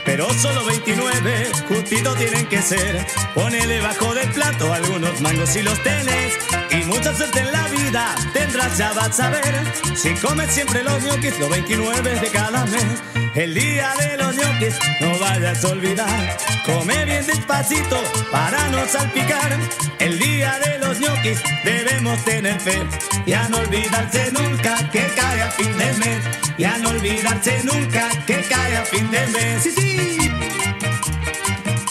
[0.06, 3.06] Pero solo 29, justito tienen que ser.
[3.34, 6.32] Pone debajo del plato algunos mangos si los tenés.
[6.70, 9.54] Y mucha suerte en la vida tendrás, ya vas a ver.
[9.94, 13.25] Si comes siempre los ñoquis, los 29 de cada mes.
[13.36, 16.38] El día de los ñoquis, no vayas a olvidar.
[16.64, 19.58] Come bien despacito para no salpicar.
[19.98, 22.82] El día de los ñoquis debemos tener fe.
[23.26, 26.22] Ya no olvidarse nunca que cae a fin de mes.
[26.56, 29.62] Ya no olvidarse nunca que cae a fin de mes.
[29.62, 30.30] Sí, sí.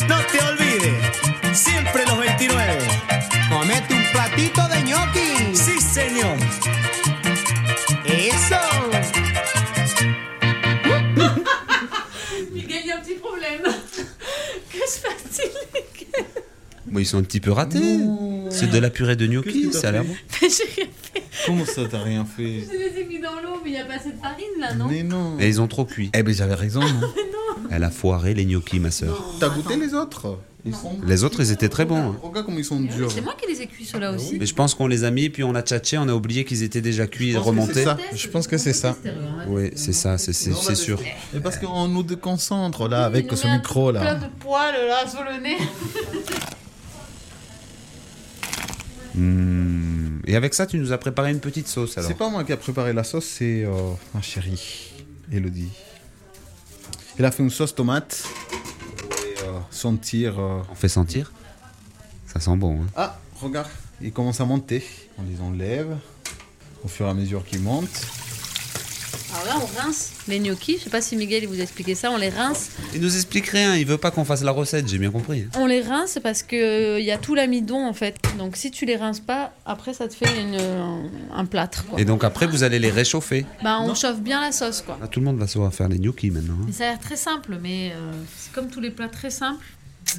[0.07, 2.54] No te olvides, siempre los 29.
[16.95, 17.99] Bon, ils sont un petit peu ratés.
[18.49, 20.13] C'est de la purée de gnocchi, ça a l'air bon.
[20.41, 21.23] Mais j'ai rien fait.
[21.45, 23.85] Comment ça, t'as rien fait Je les ai mis dans l'eau, mais il n'y a
[23.85, 25.37] pas assez de farine là, non Mais non.
[25.39, 26.09] Et ils ont trop cuit.
[26.13, 27.07] Eh ben j'avais raison, non
[27.69, 29.21] Elle a foiré les gnocchis, ma sœur.
[29.41, 30.97] T'as goûté les autres Ils sont...
[31.05, 31.97] Les autres, ils étaient très bons.
[32.11, 32.15] hein.
[32.23, 33.11] Regarde comme ils sont durs.
[33.11, 34.37] C'est moi qui les ai cuits ceux-là aussi.
[34.39, 36.63] Mais je pense qu'on les a mis, puis on a tchatché, on a oublié qu'ils
[36.63, 37.73] étaient déjà cuits et Je pense que remontés.
[37.73, 37.97] c'est ça.
[38.15, 38.95] Je pense que c'est ça.
[39.47, 40.99] Oui, c'est ça, c'est c'est- c'est sûr.
[41.35, 44.15] Et parce qu'on nous déconcentre là avec ce micro Plein là.
[44.15, 45.57] de poils là sur le nez.
[49.15, 50.19] Hmm.
[50.25, 52.09] Et avec ça, tu nous as préparé une petite sauce alors.
[52.09, 53.71] C'est pas moi qui a préparé la sauce, c'est euh,
[54.13, 54.91] ma chérie,
[55.31, 55.71] Elodie.
[57.17, 58.23] Elle a fait une sauce tomate.
[58.51, 60.39] Et, euh, sentir.
[60.39, 61.31] euh, On fait sentir
[62.27, 62.81] Ça sent bon.
[62.81, 62.87] Hein.
[62.95, 63.69] Ah, regarde,
[64.01, 64.83] ils commencent à monter.
[65.17, 65.95] On les enlève
[66.83, 68.05] au fur et à mesure qu'ils montent.
[69.43, 70.77] Alors là, on rince les gnocchis.
[70.79, 72.11] Je sais pas si Miguel il vous a expliqué ça.
[72.11, 72.69] On les rince.
[72.93, 75.41] Il nous explique rien, il veut pas qu'on fasse la recette, j'ai bien compris.
[75.41, 75.59] hein.
[75.59, 78.15] On les rince parce que il y a tout l'amidon en fait.
[78.37, 81.85] Donc si tu les rinces pas, après ça te fait une, un, un plâtre.
[81.85, 81.99] Quoi.
[81.99, 83.45] Et donc après, vous allez les réchauffer.
[83.63, 84.97] Bah on chauffe bien la sauce quoi.
[85.01, 86.53] Ah, tout le monde va savoir faire les gnocchis maintenant.
[86.61, 86.65] hein.
[86.67, 89.65] Mais ça a l'air très simple, mais euh, c'est comme tous les plats très simples.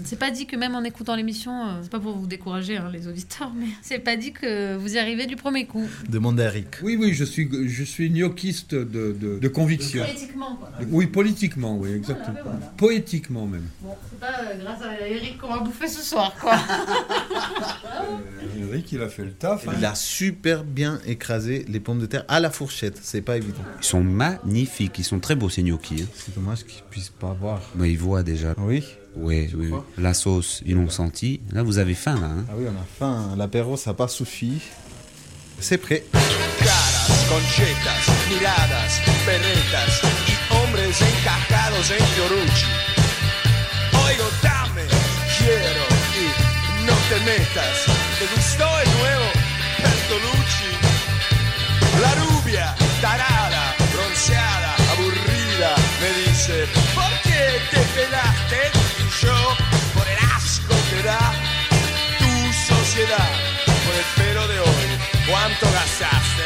[0.05, 2.91] C'est pas dit que même en écoutant l'émission, euh, c'est pas pour vous décourager hein,
[2.93, 5.87] les auditeurs, mais c'est pas dit que vous y arrivez du premier coup.
[6.09, 6.67] Demande à Eric.
[6.83, 10.05] Oui, oui, je suis, je suis gnocchiste de, de, de conviction.
[10.05, 10.71] Politiquement quoi.
[10.91, 12.27] Oui, politiquement, oui, exactement.
[12.43, 12.73] Voilà, ben voilà.
[12.77, 13.67] Poétiquement même.
[13.81, 16.55] Bon, c'est pas euh, grâce à Eric qu'on va bouffer ce soir quoi.
[16.57, 19.69] Euh, Eric, il a fait le taf.
[19.69, 19.73] hein.
[19.79, 22.99] Il a super bien écrasé les pommes de terre à la fourchette.
[23.03, 23.63] C'est pas évident.
[23.81, 26.03] Ils sont magnifiques, ils sont très beaux ces gnocchis.
[26.03, 26.07] hein.
[26.15, 27.61] C'est dommage qu'ils puissent pas voir.
[27.77, 28.55] Mais ils voient déjà.
[28.59, 28.85] Oui.
[29.17, 29.69] Oui, oui.
[29.73, 29.79] oui.
[29.99, 31.41] La sauce, ils l'ont senti.
[31.53, 32.27] Là, vous avez faim, là.
[32.27, 32.45] hein.
[32.49, 33.35] Ah oui, on a faim.
[33.37, 34.61] L'apéro, ça n'a pas suffi.
[35.59, 36.05] C'est prêt.
[36.59, 42.67] Caras, conchetas, miradas, perretas y hombres encajados en Fiorucci.
[44.05, 44.85] Oigo, dame,
[45.39, 45.85] quiero
[46.23, 47.77] y no te metas.
[48.19, 49.29] ¿Te gustó el nuevo
[49.83, 50.71] Bertolucci?
[52.03, 54.56] La rubia, tarada, bronceada,
[65.47, 66.43] ¿cuánto gastaste?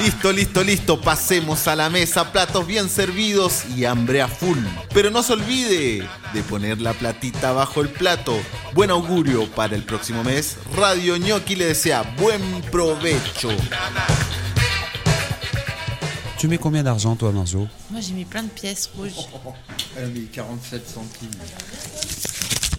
[0.00, 1.00] Listo, listo, listo.
[1.00, 2.32] Pasemos a la mesa.
[2.32, 4.58] Platos bien servidos y hambre a full.
[4.92, 8.34] Pero no se olvide de poner la platita bajo el plato.
[8.74, 10.56] Buen augurio para el próximo mes.
[10.74, 13.50] Radio Gnocchi le desea buen provecho.
[16.40, 19.28] Tu mets combien d'argent, toi, Marjo Moi, j'ai mis plein de pièces rouges.
[19.94, 22.29] Elle a mis 47 centimes.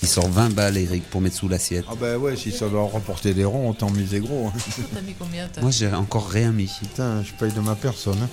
[0.01, 1.85] Il sort 20 balles, Eric, pour mettre sous l'assiette.
[1.89, 4.47] Ah bah ouais, si ça doit remporter des ronds, autant miser gros.
[4.47, 4.59] hein.
[4.93, 5.61] T'as mis combien toi?
[5.61, 6.71] Moi, j'ai encore rien mis.
[6.79, 8.17] Putain, je paye de ma personne.
[8.21, 8.29] hein.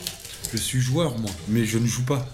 [0.50, 2.26] Je suis joueur, moi, mais je ne joue pas.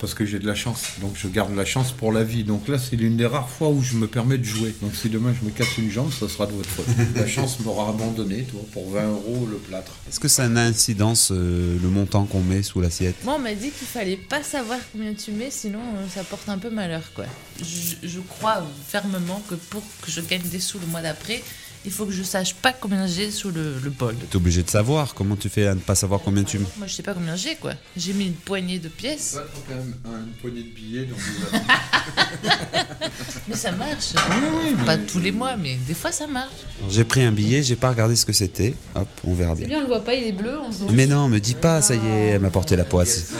[0.00, 0.84] Parce que j'ai de la chance.
[1.00, 2.44] Donc je garde la chance pour la vie.
[2.44, 4.74] Donc là, c'est l'une des rares fois où je me permets de jouer.
[4.80, 6.86] Donc si demain je me casse une jambe, ça sera de votre faute.
[7.14, 9.92] la chance m'aura abandonné, toi, pour 20 euros le plâtre.
[10.08, 13.16] Est-ce que ça a une incidence, euh, le montant qu'on met sous l'assiette?
[13.24, 16.48] Moi, on m'a dit qu'il fallait pas savoir combien tu mets, sinon euh, ça porte
[16.48, 17.26] un peu malheur, quoi.
[17.58, 21.42] Je, je crois fermement que pour que je gagne des sous le mois d'après,
[21.84, 24.14] il faut que je sache pas combien j'ai sous le, le bol.
[24.30, 25.14] T'es obligé de savoir.
[25.14, 26.66] Comment tu fais à ne pas savoir combien tu mets?
[26.76, 27.72] Moi, je sais pas combien j'ai, quoi.
[27.96, 29.38] J'ai mis une poignée de pièces,
[29.68, 29.94] quand même
[30.26, 31.16] une poignée de billets dans
[33.48, 34.12] mais ça marche.
[34.62, 36.50] oui, Pas tous les mois, mais des fois ça marche.
[36.88, 38.74] J'ai pris un billet, j'ai pas regardé ce que c'était.
[38.94, 39.68] Hop, on verra C'est bien.
[39.68, 40.58] bien, on le voit pas, il est bleu.
[40.60, 43.32] On se Mais non, me dis pas, ça y est, elle m'a porté la poisse.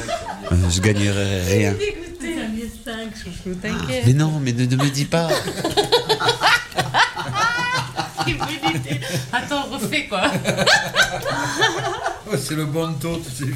[0.70, 1.74] Je gagnerai rien.
[1.80, 4.04] Écoutez, un billet de 5, chouchou, t'inquiète.
[4.06, 5.28] Mais non, mais ne, ne me dis pas.
[9.32, 10.22] Attends, refais quoi.
[12.32, 13.50] Oh, c'est le bon taux, tu sais.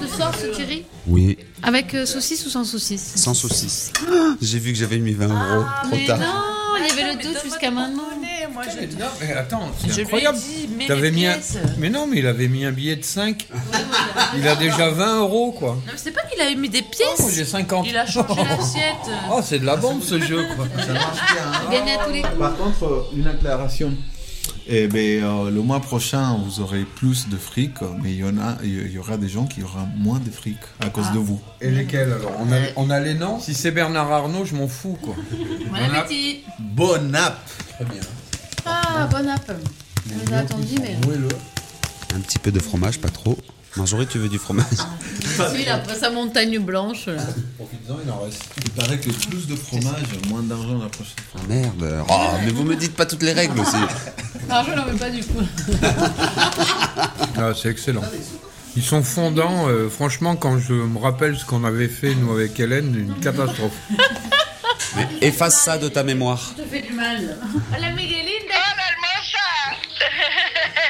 [0.00, 3.12] De sauce, Thierry Oui, Avec euh, saucisse ou sans saucisse?
[3.16, 3.92] Sans saucisse.
[4.40, 5.64] J'ai vu que j'avais mis 20 euros.
[5.84, 6.18] Trop Mais tard.
[6.18, 8.02] non, il y avait le doute jusqu'à maintenant.
[8.56, 8.96] Moi, je...
[8.98, 10.38] Non, mais attends, Je lui c'est ai incroyable.
[10.38, 11.36] dit, mets T'avais les mis un...
[11.78, 13.46] Mais non, mais il avait mis un billet de 5.
[14.38, 15.72] Il a déjà 20 euros, quoi.
[15.72, 17.20] Non, mais c'est pas qu'il avait mis des pièces.
[17.20, 17.86] Oh, j'ai 50.
[17.86, 19.12] Il a changé l'assiette.
[19.30, 20.66] Oh, c'est de la bombe ce jeu, quoi.
[20.86, 21.42] Ça marche bien.
[21.44, 21.70] hein.
[21.70, 22.38] Gagner à tous les coups.
[22.38, 23.92] Par contre, euh, une acclaration.
[24.68, 28.36] Eh ben, euh, le mois prochain, vous aurez plus de fric, mais il y en
[28.38, 31.40] a, il y aura des gens qui auront moins de fric à cause de vous.
[31.60, 32.32] Et lesquels alors?
[32.40, 33.38] On a, on a les noms?
[33.38, 35.14] Si c'est Bernard Arnault, je m'en fous, quoi.
[35.70, 36.40] Bon appétit.
[36.58, 37.38] Bon app.
[37.76, 38.00] Très bien.
[38.66, 39.50] Ah, bon app.
[39.52, 40.96] On les a attendus, mais.
[42.14, 43.38] Un petit peu de fromage, pas trop.
[43.76, 47.22] Marjorie, tu veux du fromage Si, il a sa montagne blanche, là.
[47.60, 48.42] Il en reste.
[48.64, 51.40] Il paraît que plus de fromage, moins d'argent la prochaine fois.
[51.44, 52.04] Ah, Merde.
[52.08, 53.76] Oh, mais vous me dites pas toutes les règles aussi.
[54.50, 55.42] Alors, je n'en veux pas du coup.
[57.38, 58.02] Ah, c'est excellent.
[58.76, 59.68] Ils sont fondants.
[59.68, 63.72] euh, franchement, quand je me rappelle ce qu'on avait fait, nous, avec Hélène, une catastrophe.
[64.96, 66.40] Mais efface ça de ta mémoire.
[66.56, 67.36] Ça fait du mal.
[67.76, 68.54] Hola, Miguelinda.
[68.54, 69.46] Hola, hermosa.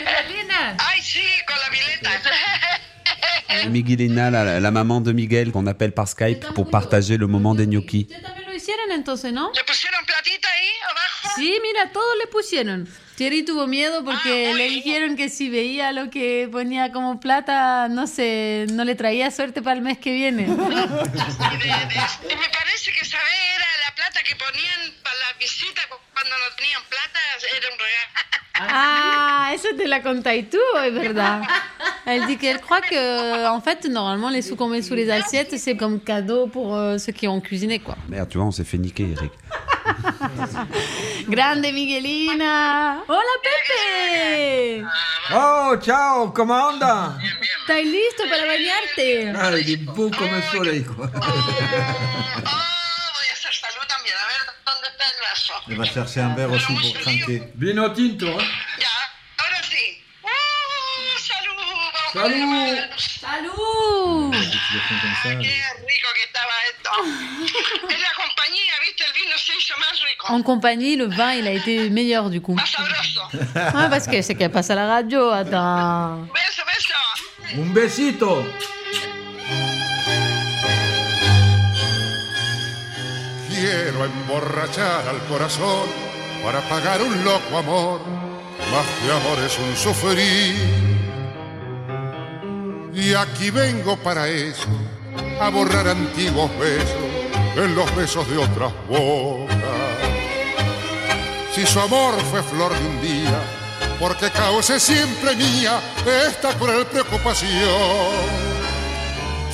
[0.01, 0.77] Miguelina.
[0.79, 2.11] Ay, sí, con la Violeta.
[3.71, 7.66] Miguelina, la, la maman de Miguel, qu'on appelle par Skype pour partager le moment des
[7.66, 8.07] gnocchis.
[8.07, 9.51] También lo hicieron entonces, ¿no?
[9.55, 11.35] ¿Le pusieron platita ahí abajo?
[11.37, 12.88] Sí, mira, todos le pusieron.
[13.16, 18.07] Thierry tuvo miedo porque le dijeron que si veía lo que ponía como plata, no
[18.07, 20.42] sé, no le traía suerte para el mes que viene.
[20.47, 25.39] Y, de- de- me parece que esa vez era la plata que ponían para la
[25.39, 27.21] visita cu- cuando no tenían plata,
[27.57, 28.12] era un regalo.
[28.59, 31.43] Ah, eso te la contaille tout, es verdad.
[32.07, 35.59] Elle dit qu'elle croit que, en fait, normalement, les sous qu'on met sous les assiettes,
[35.59, 37.97] c'est comme cadeau pour euh, ceux qui ont cuisiné, quoi.
[38.09, 39.33] Merde, tu vois, on s'est fait niquer, Eric.
[41.29, 43.03] Grande Miguelina.
[43.07, 44.85] Hola Pepe.
[45.35, 47.19] Oh, ciao, come anda?
[47.61, 49.33] ¿Estás listo para bañarte?
[49.37, 51.11] Ah, il est beau comme un soleil, quoi.
[55.69, 57.43] Il va chercher un verre aussi pour craquer.
[57.57, 58.45] Vino tinto, hein?
[62.13, 62.79] Salut
[63.21, 63.51] Salut
[65.01, 65.31] comme ça.
[70.29, 72.57] En compagnie, le vin, il a été meilleur du coup.
[73.55, 76.27] Ah, parce que c'est qu'elle passe à la radio, attends.
[77.55, 78.45] Un besito.
[83.59, 85.88] Quiero emborrachar al corazón
[86.44, 88.00] para pagar un loco amor.
[88.71, 90.54] Más que amor es un sufrir.
[92.92, 94.69] Y aquí vengo para eso,
[95.40, 96.96] a borrar antiguos besos
[97.57, 99.57] en los besos de otras bocas.
[101.54, 103.40] Si su amor fue flor de un día,
[103.98, 105.81] porque cause siempre mía
[106.29, 108.65] esta cruel preocupación.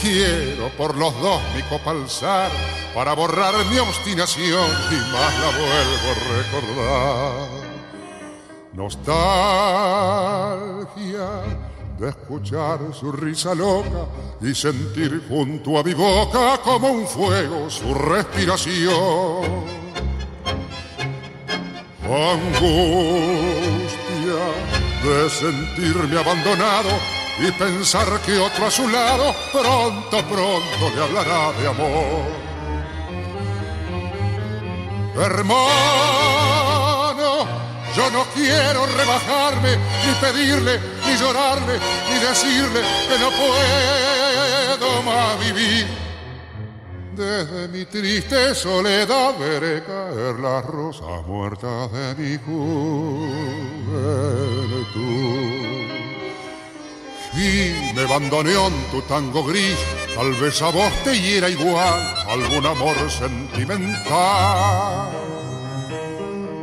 [0.02, 2.50] Quiero por los dos mi copa alzar
[2.92, 7.48] para borrar mi obstinación y más la vuelvo a recordar.
[8.72, 9.28] Nostalgia
[12.00, 14.08] de escuchar su risa loca
[14.40, 19.44] y sentir junto a mi boca como un fuego su respiración.
[22.02, 23.22] Angustia
[25.04, 31.68] de sentirme abandonado y pensar que otro a su lado pronto, pronto le hablará de
[31.68, 32.52] amor.
[35.14, 36.52] Hermano,
[37.94, 41.78] yo no quiero rebajarme, ni pedirle, ni llorarle,
[42.10, 45.86] ni decirle que no puedo más vivir.
[47.14, 52.72] Desde mi triste soledad veré caer las rosas muertas de mi juventud.
[57.34, 59.78] Y me bandoneón tu tango gris,
[60.14, 65.10] tal vez a vos te hiera igual algún amor sentimental.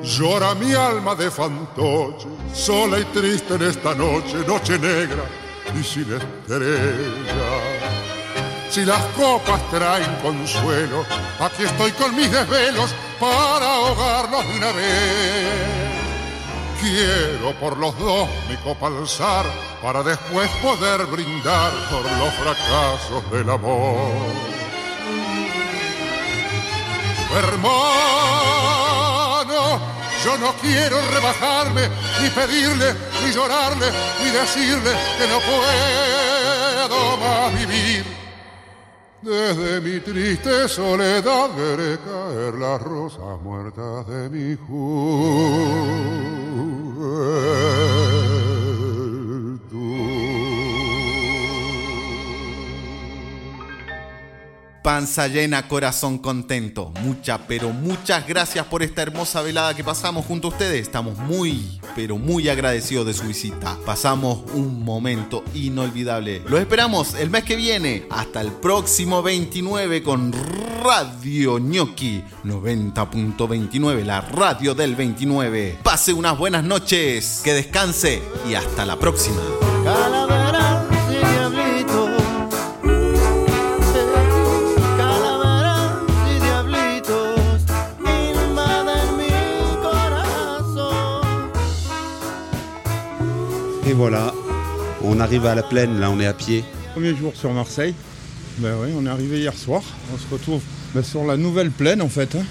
[0.04, 5.24] Llora mi alma de fantoche, sola y triste en esta noche, noche negra
[5.78, 7.50] y sin estrella.
[8.70, 11.04] Si las copas traen consuelo,
[11.40, 15.89] aquí estoy con mis desvelos para ahogarlos de una vez.
[16.82, 18.90] Quiero por los dos mi copa
[19.82, 24.12] para después poder brindar por los fracasos del amor.
[27.38, 27.90] Hermano,
[30.24, 31.90] yo no quiero rebajarme,
[32.22, 33.92] ni pedirle, ni llorarle,
[34.24, 38.19] ni decirle que no puedo más vivir.
[39.22, 44.56] Desde mi triste soledad veré caer las rosas muertas de mi
[54.84, 56.92] Panza llena, corazón contento.
[57.02, 60.82] Mucha, pero muchas gracias por esta hermosa velada que pasamos junto a ustedes.
[60.82, 63.78] Estamos muy, pero muy agradecidos de su visita.
[63.86, 66.42] Pasamos un momento inolvidable.
[66.48, 68.06] Los esperamos el mes que viene.
[68.10, 70.34] Hasta el próximo 29 con
[70.82, 75.80] Radio Gnocchi 90.29, la radio del 29.
[75.84, 79.42] Pase unas buenas noches, que descanse y hasta la próxima.
[94.00, 94.34] Voilà,
[95.04, 96.64] on arrive à la plaine, là on est à pied.
[96.93, 97.93] Premier jour sur Marseille.
[98.60, 99.84] Ben oui, on est arrivé hier soir.
[100.14, 100.62] On se retrouve
[100.95, 102.34] ben, sur la nouvelle plaine en fait.
[102.36, 102.45] hein.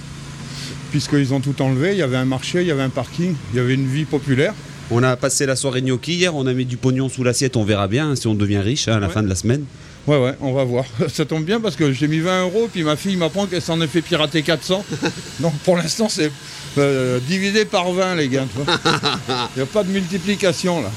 [0.90, 3.56] Puisqu'ils ont tout enlevé, il y avait un marché, il y avait un parking, il
[3.56, 4.52] y avait une vie populaire.
[4.90, 7.64] On a passé la soirée gnocchi hier, on a mis du pognon sous l'assiette, on
[7.64, 9.64] verra bien hein, si on devient riche hein, à la fin de la semaine.
[10.08, 10.84] Ouais, ouais, on va voir.
[11.08, 13.80] Ça tombe bien parce que j'ai mis 20 euros, puis ma fille m'apprend qu'elle s'en
[13.80, 14.84] est fait pirater 400.
[15.40, 16.32] Donc pour l'instant, c'est
[16.78, 18.46] euh, divisé par 20, les gars.
[18.56, 18.64] Il
[19.56, 20.90] n'y a pas de multiplication là.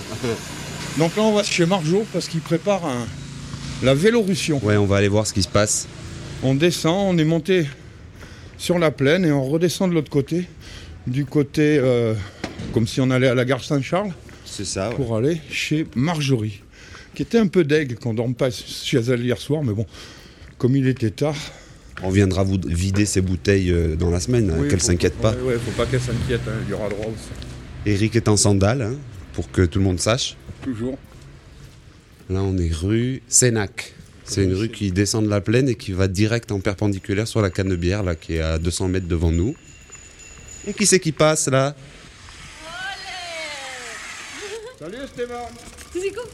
[0.97, 3.05] Donc là, on va chez Marjo parce qu'il prépare un-
[3.83, 4.59] la Vélorussion.
[4.63, 5.87] Ouais, on va aller voir ce qui se passe.
[6.43, 7.67] On descend, on est monté
[8.57, 10.45] sur la plaine et on redescend de l'autre côté,
[11.07, 12.13] du côté euh,
[12.73, 14.11] comme si on allait à la gare Saint-Charles.
[14.45, 14.89] C'est ça.
[14.89, 14.95] ouais.
[14.95, 16.61] Pour aller chez Marjorie,
[17.13, 19.85] qui était un peu deg qu'on ne dorme pas chez elle hier soir, mais bon,
[20.57, 21.35] comme il était tard.
[22.03, 25.33] On viendra vous vider ces bouteilles euh, dans la semaine, hein, oui, qu'elle s'inquiète pas.
[25.33, 27.29] Ouais, ouais, faut pas qu'elle s'inquiète, hein, il y aura droit aussi.
[27.85, 28.95] Eric est en sandales, hein,
[29.33, 30.35] pour que tout le monde sache.
[30.63, 30.97] Toujours.
[32.29, 33.93] Là, on est rue Sénac.
[34.23, 37.41] C'est une rue qui descend de la plaine et qui va direct en perpendiculaire sur
[37.41, 39.53] la canne de bière, là, qui est à 200 mètres devant nous.
[40.65, 41.75] Et qui c'est qui passe là?
[44.79, 45.49] Salut Esteban
[45.93, 46.29] C'est Coco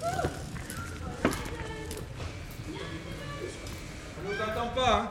[4.57, 5.09] attend pas, hein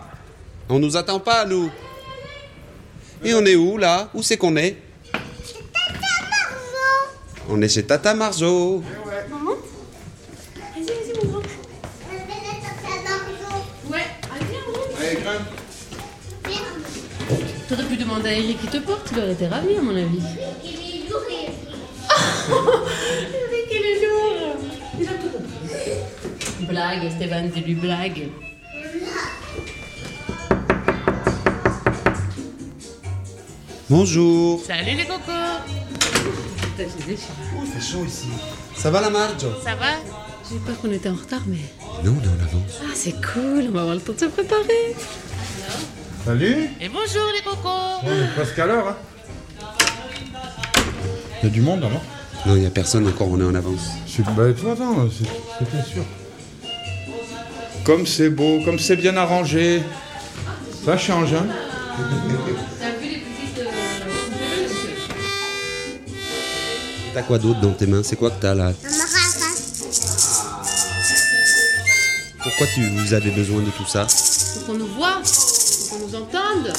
[0.68, 1.70] On nous attend pas, nous.
[3.24, 4.08] Et on est où là?
[4.14, 4.76] Où c'est qu'on est?
[7.48, 8.82] On est chez Tata Marjo.
[9.30, 9.52] Maman?
[10.74, 11.42] Vas-y, vas-y, mon grand.
[13.88, 15.48] Ouais, allez, viens, mon Allez, grimpe.
[17.68, 20.18] T'aurais pu demander à Eric qui te porte, il aurait été ravi, à mon avis.
[20.64, 20.74] Eric,
[23.70, 24.56] il est lourd
[25.00, 26.66] Il a tout compris.
[26.68, 28.28] Blague, Esteban, dis-lui blague.
[33.88, 34.60] Bonjour.
[34.66, 35.20] Salut les cocos
[36.60, 37.32] Putain, j'ai déchiré.
[37.64, 38.28] Il fait chaud ici.
[38.74, 39.48] Ça va la Marjo?
[39.62, 39.92] Ça va?
[40.50, 41.58] J'ai peur qu'on était en retard, mais...
[42.04, 42.80] Non, on est en avance.
[42.82, 44.94] Ah, c'est cool, on va avoir le temps de se préparer.
[46.24, 47.68] Salut Et bonjour les cocos
[48.04, 48.96] On est presque à l'heure, hein
[51.42, 52.02] Il y a du monde alors
[52.44, 53.90] Non, il n'y a personne encore, on est en avance.
[54.06, 56.02] C'est- Bah, toi, attends, c'est- c'était sûr.
[57.84, 59.82] Comme c'est beau, comme c'est bien arrangé.
[60.84, 61.46] Ça change, hein
[67.16, 68.02] T'as quoi d'autre dans tes mains?
[68.02, 68.74] C'est quoi que t'as là?
[72.42, 74.06] Pourquoi tu vous avez besoin de tout ça?
[74.06, 76.74] Faut qu'on nous voit, faut qu'on nous entende,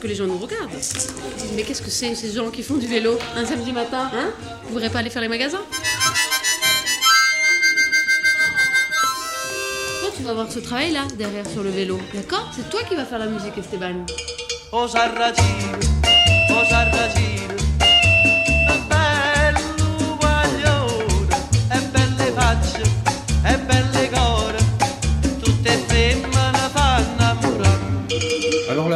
[0.00, 0.70] que les gens nous regardent.
[1.56, 4.30] Mais qu'est-ce que c'est ces gens qui font du vélo un samedi matin Hein?
[4.66, 5.62] Vous voudrez pas aller faire les magasins?
[10.00, 12.48] Toi, tu vas voir ce travail-là, derrière sur le vélo, d'accord?
[12.54, 14.06] C'est toi qui vas faire la musique, Esteban.
[14.70, 14.86] Oh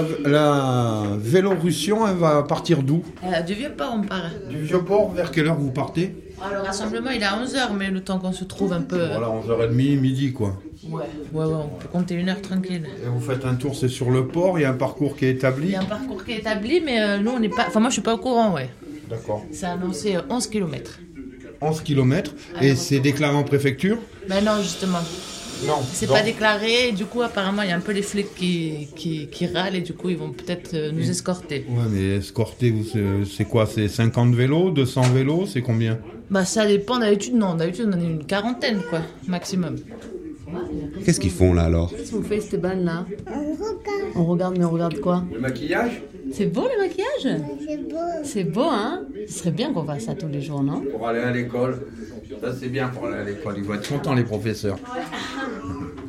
[0.02, 4.30] la, la Vélorussion, elle va partir d'où Euh, du vieux port, on part.
[4.48, 7.90] Du Vieux-Port, vers quelle heure vous partez Ah, le rassemblement, il est à 11h, mais
[7.90, 8.96] le temps qu'on se trouve un peu.
[9.06, 10.60] Voilà, 11h30, midi, quoi.
[10.88, 12.84] Ouais, ouais, ouais, on peut compter une heure tranquille.
[13.04, 15.24] Et vous faites un tour, c'est sur le port, il y a un parcours qui
[15.26, 17.48] est Il établi y a un parcours qui est établi, mais euh, nous, on n'est
[17.48, 17.64] pas.
[17.68, 18.68] Enfin, moi, je suis pas au courant, ouais.
[19.10, 19.44] D'accord.
[19.52, 20.98] C'est annoncé euh, 11 km.
[21.60, 24.98] 11 km, et c'est déclaré en préfecture Mais non, justement.
[25.64, 25.78] Non.
[25.92, 28.88] C'est pas déclaré, et du coup, apparemment, il y a un peu les flics qui,
[28.96, 31.64] qui, qui râlent, et du coup, ils vont peut-être euh, nous escorter.
[31.68, 32.84] Ouais, mais escorter, vous,
[33.24, 33.66] c'est- quoi?
[33.66, 35.98] C'est 50 vélos, 200 vélos, c'est combien?
[36.30, 37.54] Bah, ça dépend d'habitude, non.
[37.54, 39.76] D'habitude, on en est une quarantaine, quoi, maximum.
[41.04, 43.06] Qu'est-ce qu'ils font là alors Qu'est-ce qu'on fait, Esteban, là
[44.14, 47.96] On regarde, mais on regarde quoi Le maquillage C'est beau le maquillage C'est beau.
[48.24, 51.20] C'est beau, hein Ce serait bien qu'on fasse ça tous les jours, non Pour aller
[51.20, 51.80] à l'école.
[52.42, 53.54] Ça, c'est bien pour aller à l'école.
[53.56, 54.78] Ils vont être contents, les professeurs.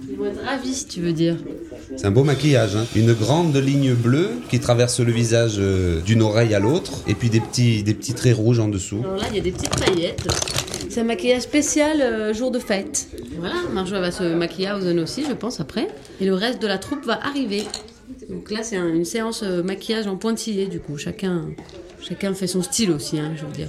[0.09, 1.37] Ils vont être ravis, tu veux dire.
[1.95, 2.85] C'est un beau maquillage, hein.
[2.95, 7.29] Une grande ligne bleue qui traverse le visage euh, d'une oreille à l'autre, et puis
[7.29, 8.99] des petits, des petits traits rouges en dessous.
[9.03, 10.27] Alors là, il y a des petites paillettes.
[10.89, 13.07] C'est un maquillage spécial euh, jour de fête.
[13.37, 15.87] Voilà, Marjo elle va se maquiller à Ozone aussi, je pense, après.
[16.21, 17.63] Et le reste de la troupe va arriver.
[18.29, 20.97] Donc là, c'est un- une séance euh, maquillage en pointillé, du coup.
[20.97, 21.45] Chacun,
[22.01, 23.67] chacun fait son style aussi, hein, je veux dire.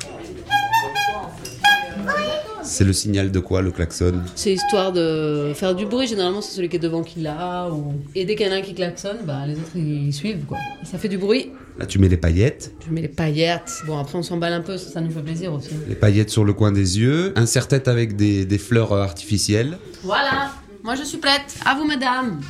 [2.63, 6.07] C'est le signal de quoi le klaxon C'est histoire de faire du bruit.
[6.07, 7.69] Généralement, c'est celui qui est devant qui l'a.
[7.71, 7.95] Ou...
[8.15, 10.45] Et dès qu'il y en a un qui klaxonne, bah, les autres ils suivent.
[10.47, 10.59] Quoi.
[10.83, 11.53] Et ça fait du bruit.
[11.79, 12.73] Là, tu mets les paillettes.
[12.87, 13.83] Je mets les paillettes.
[13.87, 15.71] Bon, après, on s'emballe un peu, ça, ça nous fait plaisir aussi.
[15.89, 19.79] Les paillettes sur le coin des yeux, un serre-tête avec des, des fleurs euh, artificielles.
[20.03, 20.53] Voilà,
[20.83, 21.57] moi je suis prête.
[21.65, 22.41] À vous, madame.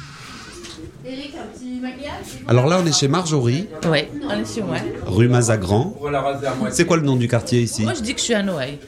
[2.47, 4.83] Alors là, on est chez Marjorie, Ouais, on est sur ouais.
[5.07, 5.95] rue Mazagran.
[6.71, 8.79] C'est quoi le nom du quartier ici Moi, je dis que je suis à Noailles.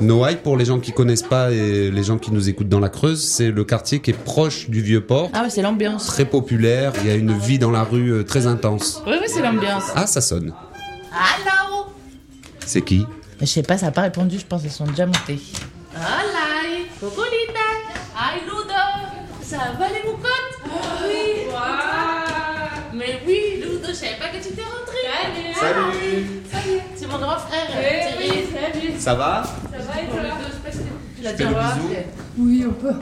[0.00, 2.88] Noailles, pour les gens qui connaissent pas et les gens qui nous écoutent dans la
[2.88, 5.30] Creuse, c'est le quartier qui est proche du Vieux-Port.
[5.34, 6.06] Ah ouais, c'est l'ambiance.
[6.06, 9.02] Très populaire, il y a une vie dans la rue euh, très intense.
[9.06, 9.84] Oui, oui, c'est l'ambiance.
[9.94, 10.52] Ah, ça sonne.
[11.12, 11.86] Allô
[12.64, 13.06] C'est qui
[13.40, 15.04] Je sais pas, ça n'a pas répondu, je pense qu'elles sont déjà.
[18.20, 18.74] Aïe, Ludo.
[19.42, 20.57] Ça va les moucottes
[21.04, 21.46] Oui.
[22.94, 24.98] Mais oui, Ludo, je savais pas que tu t'es rentré.
[25.54, 26.42] Salut.
[26.50, 26.80] Salut.
[26.96, 27.66] C'est mon grand frère.
[27.70, 28.46] Eh Thierry.
[28.52, 28.92] Salut.
[28.98, 29.42] Ça va?
[29.44, 30.20] Ça va et toi?
[31.16, 31.88] Tu l'as fais le bisou
[32.38, 32.94] Oui, on peut.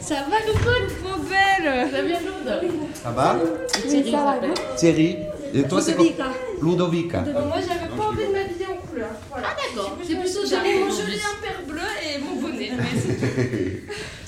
[0.00, 1.90] Ça va, Cocotte Trop belle?
[1.90, 2.88] Ça va bien, Ludo?
[2.94, 3.36] Ça va
[3.72, 4.50] Thierry, ça s'appelle.
[4.76, 5.16] Thierry.
[5.52, 6.04] Et toi, c'est quoi?
[6.04, 6.24] Ludovica.
[6.62, 7.20] Ludovica.
[7.20, 9.10] Moi, j'avais pas envie de m'habiller en couleur.
[9.28, 9.48] Voilà.
[9.50, 9.98] Ah, d'accord.
[10.06, 11.02] C'est plutôt J'avais mon joli.
[11.02, 12.70] joli imper bleu et mon bonnet.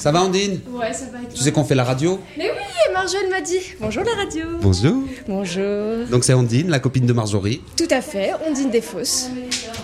[0.03, 0.59] Ça va, Andine.
[0.69, 1.19] Ouais, ça va.
[1.33, 3.61] Tu sais qu'on fait la radio Mais oui, Marjolaine m'a dit.
[3.79, 4.47] Bonjour la radio.
[4.61, 5.05] Bonjour.
[5.29, 6.09] Bonjour.
[6.11, 7.63] Donc c'est Andine, la copine de Marjorie.
[7.77, 9.29] Tout à fait, Ondine Desfosses,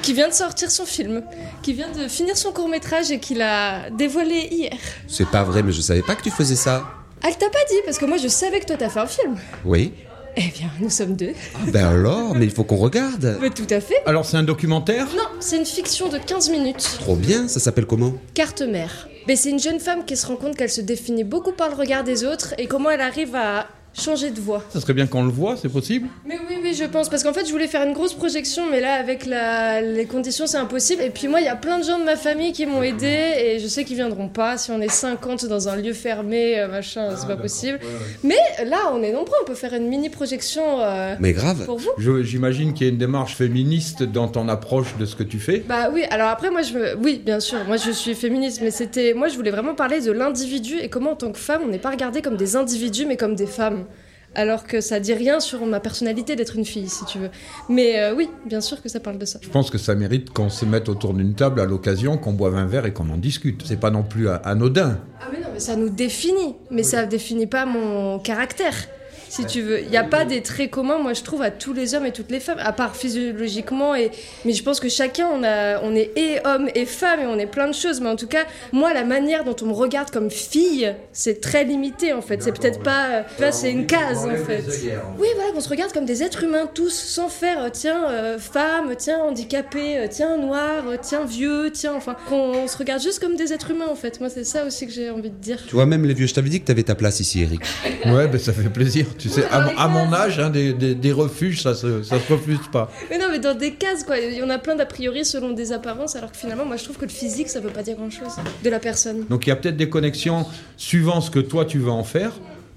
[0.02, 1.22] qui vient de sortir son film,
[1.62, 4.72] qui vient de finir son court métrage et qu'il a dévoilé hier.
[5.06, 6.82] C'est pas vrai, mais je savais pas que tu faisais ça.
[7.24, 9.36] Elle t'a pas dit, parce que moi je savais que toi t'as fait un film.
[9.64, 9.92] Oui.
[10.36, 11.32] Eh bien, nous sommes deux.
[11.72, 13.38] Ben alors, mais il faut qu'on regarde.
[13.40, 13.96] Mais tout à fait.
[14.06, 15.06] Alors c'est un documentaire?
[15.16, 16.98] Non, c'est une fiction de 15 minutes.
[17.00, 18.14] Trop bien, ça s'appelle comment?
[18.34, 19.08] Carte mère.
[19.26, 21.74] Mais c'est une jeune femme qui se rend compte qu'elle se définit beaucoup par le
[21.74, 23.66] regard des autres et comment elle arrive à
[23.98, 24.62] changer de voix.
[24.70, 27.08] Ça serait bien qu'on le voit, c'est possible Mais oui, oui, je pense.
[27.08, 30.46] Parce qu'en fait, je voulais faire une grosse projection, mais là, avec la- les conditions,
[30.46, 31.02] c'est impossible.
[31.02, 33.06] Et puis moi, il y a plein de gens de ma famille qui m'ont aidé
[33.38, 34.56] et je sais qu'ils viendront pas.
[34.56, 37.78] Si on est 50 dans un lieu fermé, euh, machin, c'est pas possible.
[38.22, 40.62] Mais là, on est nombreux, on peut faire une mini projection.
[40.80, 41.64] euh, Mais grave.
[41.66, 41.90] Pour vous
[42.22, 45.64] J'imagine qu'il y a une démarche féministe dans ton approche de ce que tu fais.
[45.68, 46.96] Bah oui, alors après moi je me...
[46.96, 49.14] Oui, bien sûr, moi je suis féministe, mais c'était...
[49.14, 51.78] Moi je voulais vraiment parler de l'individu et comment en tant que femme on n'est
[51.78, 53.84] pas regardé comme des individus mais comme des femmes.
[54.34, 57.30] Alors que ça dit rien sur ma personnalité d'être une fille, si tu veux.
[57.68, 59.38] Mais euh, oui, bien sûr que ça parle de ça.
[59.42, 62.56] Je pense que ça mérite qu'on se mette autour d'une table à l'occasion, qu'on boive
[62.56, 63.62] un verre et qu'on en discute.
[63.66, 65.00] C'est pas non plus anodin.
[65.20, 68.74] Ah mais non, mais ça nous définit, mais ça définit pas mon caractère.
[69.28, 71.72] Si tu veux, il n'y a pas des traits communs, moi je trouve, à tous
[71.72, 73.94] les hommes et toutes les femmes, à part physiologiquement.
[73.94, 74.10] Et...
[74.44, 75.80] Mais je pense que chacun, on, a...
[75.82, 78.00] on est et homme et femme et on est plein de choses.
[78.00, 81.64] Mais en tout cas, moi, la manière dont on me regarde comme fille, c'est très
[81.64, 82.42] limité en fait.
[82.42, 83.06] C'est peut-être pas.
[83.10, 84.64] euh, Tu vois, c'est une case en fait.
[85.18, 88.38] Oui, voilà, qu'on se regarde comme des êtres humains tous, sans faire euh, tiens, euh,
[88.38, 92.16] femme, tiens, handicapé, euh, tiens, noir, euh, tiens, vieux, tiens, enfin.
[92.28, 94.20] Qu'on se regarde juste comme des êtres humains en fait.
[94.20, 95.58] Moi, c'est ça aussi que j'ai envie de dire.
[95.66, 97.60] Tu vois, même les vieux, je t'avais dit que t'avais ta place ici, Eric.
[98.06, 99.06] Ouais, ben ça fait plaisir.
[99.18, 102.18] Tu sais, à, mon- à mon âge, hein, des, des- des refuges, ça se, ça
[102.20, 102.90] se refuse pas.
[103.10, 104.18] Mais non, mais dans des cases, quoi.
[104.18, 106.84] Il y en a plein d'a priori selon des apparences, alors que finalement, moi, je
[106.84, 109.24] trouve que le physique, ça veut pas dire grand-chose de la personne.
[109.28, 110.46] Donc il y a peut-être des connexions
[110.76, 112.32] suivant ce que toi tu vas en faire,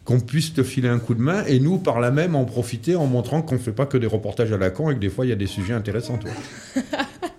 [0.05, 2.95] qu'on puisse te filer un coup de main et nous par là même en profiter
[2.95, 5.25] en montrant qu'on fait pas que des reportages à la con et que des fois
[5.25, 6.17] il y a des sujets intéressants.
[6.17, 6.83] tu vois.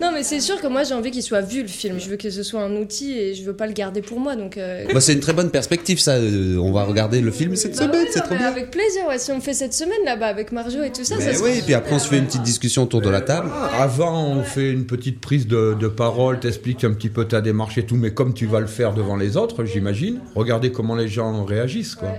[0.00, 2.00] Non, mais c'est sûr que moi, j'ai envie qu'il soit vu, le film.
[2.00, 4.34] Je veux que ce soit un outil et je veux pas le garder pour moi,
[4.34, 4.56] donc...
[4.56, 6.12] euh, Bah, c'est une très bonne perspective, ça.
[6.14, 8.46] Euh, on va regarder le film cette bah semaine, c'est trop bien.
[8.46, 9.18] Avec plaisir, ouais.
[9.18, 11.74] Si on fait cette semaine, là-bas, avec Marjo et tout ça, ça Mais oui, puis
[11.74, 13.50] après on se fait une petite discussion autour de la table.
[13.78, 17.76] Avant, on fait une petite prise de, de parole, t'expliques un petit peu ta démarche
[17.78, 21.08] et tout, mais comme tu vas le faire devant les autres, j'imagine, regardez comment les
[21.08, 22.14] gens réagissent, quoi.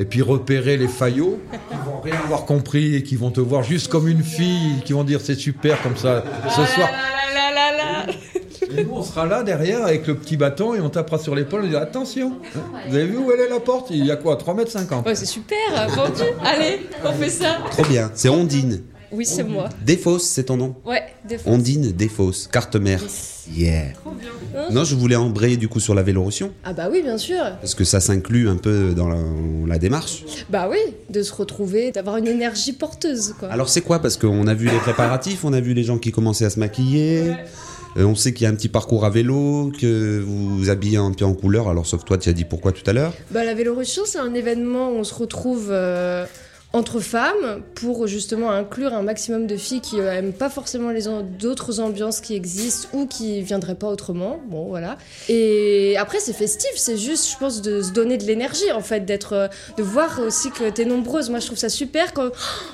[0.00, 3.64] Et puis repérer les faillots qui vont rien avoir compris et qui vont te voir
[3.64, 6.88] juste comme une fille, qui vont dire c'est super comme ça ce soir.
[8.76, 11.62] Et nous, on sera là derrière avec le petit bâton et on tapera sur l'épaule
[11.62, 13.88] et on dira attention, hein, vous avez vu où elle est la porte?
[13.90, 15.56] Il y a quoi 3 mètres 50 Ouais, c'est super,
[15.88, 16.22] vendu.
[16.44, 17.56] Allez, on fait ça.
[17.70, 18.10] Trop bien.
[18.14, 18.82] C'est Ondine.
[19.12, 19.68] Oui, c'est moi.
[19.84, 21.52] Défausse, c'est ton nom Ouais, des fois.
[21.52, 23.00] Ondine Défausse, carte mère.
[23.54, 23.84] Yeah.
[24.54, 26.52] Hein Non, je voulais embrayer du coup sur la Vélorution.
[26.64, 27.42] Ah bah oui, bien sûr.
[27.60, 29.16] Parce que ça s'inclut un peu dans la,
[29.66, 30.24] la démarche.
[30.50, 30.78] Bah oui,
[31.08, 33.48] de se retrouver, d'avoir une énergie porteuse, quoi.
[33.48, 34.00] Alors c'est quoi?
[34.00, 36.58] Parce qu'on a vu les préparatifs, on a vu les gens qui commençaient à se
[36.58, 37.32] maquiller.
[37.96, 40.98] Euh, on sait qu'il y a un petit parcours à vélo, que vous vous habillez
[40.98, 41.68] un peu en couleur.
[41.68, 43.14] Alors sauf toi, tu as dit pourquoi tout à l'heure?
[43.30, 46.26] Bah, la Vélorussion, c'est un événement où on se retrouve euh,
[46.74, 51.04] entre femmes pour justement inclure un maximum de filles qui euh, aiment pas forcément les
[51.40, 54.38] d'autres ambiances qui existent ou qui viendraient pas autrement.
[54.50, 54.98] Bon, voilà.
[55.30, 59.06] Et après, c'est festif, c'est juste, je pense, de se donner de l'énergie en fait,
[59.06, 59.48] d'être, euh,
[59.78, 61.30] de voir aussi que t'es nombreuse.
[61.30, 62.28] Moi, je trouve ça super quand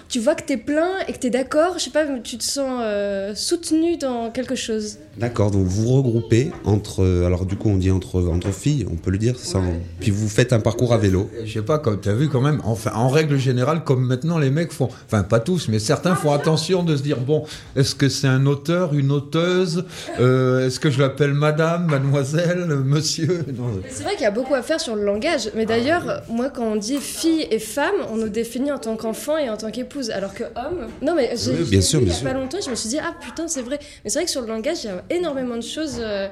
[0.09, 1.75] tu vois que t'es plein et que t'es d'accord.
[1.79, 4.99] Je sais pas, tu te sens euh, soutenu dans quelque chose.
[5.17, 7.05] D'accord, donc vous regroupez entre.
[7.05, 9.39] euh, Alors du coup, on dit entre, entre filles, on peut le dire.
[9.39, 11.31] Ça, on- Puis vous faites un parcours à vélo.
[11.45, 14.39] Je sais pas, comme tu as vu quand même, enfin, en règle générale, comme maintenant
[14.39, 17.45] les mecs font, enfin pas tous, mais certains font attention de se dire, bon,
[17.77, 19.85] est-ce que c'est un auteur, une auteuse
[20.21, 23.45] Euh, Est-ce que je l'appelle madame, mademoiselle, monsieur?
[23.91, 26.65] C'est vrai qu'il y a beaucoup à faire sur le langage, mais d'ailleurs, moi, quand
[26.65, 30.11] on dit fille et femme, on nous définit en tant qu'enfant et en tant qu'épouse,
[30.11, 30.87] alors que homme.
[31.03, 32.29] Non, mais j'ai Oui, bien sûr, il y bien a sûr.
[32.29, 33.79] pas longtemps, je me suis dit, ah putain, c'est vrai.
[34.05, 36.29] Mais c'est vrai que sur le langage, il y a énormément de choses euh,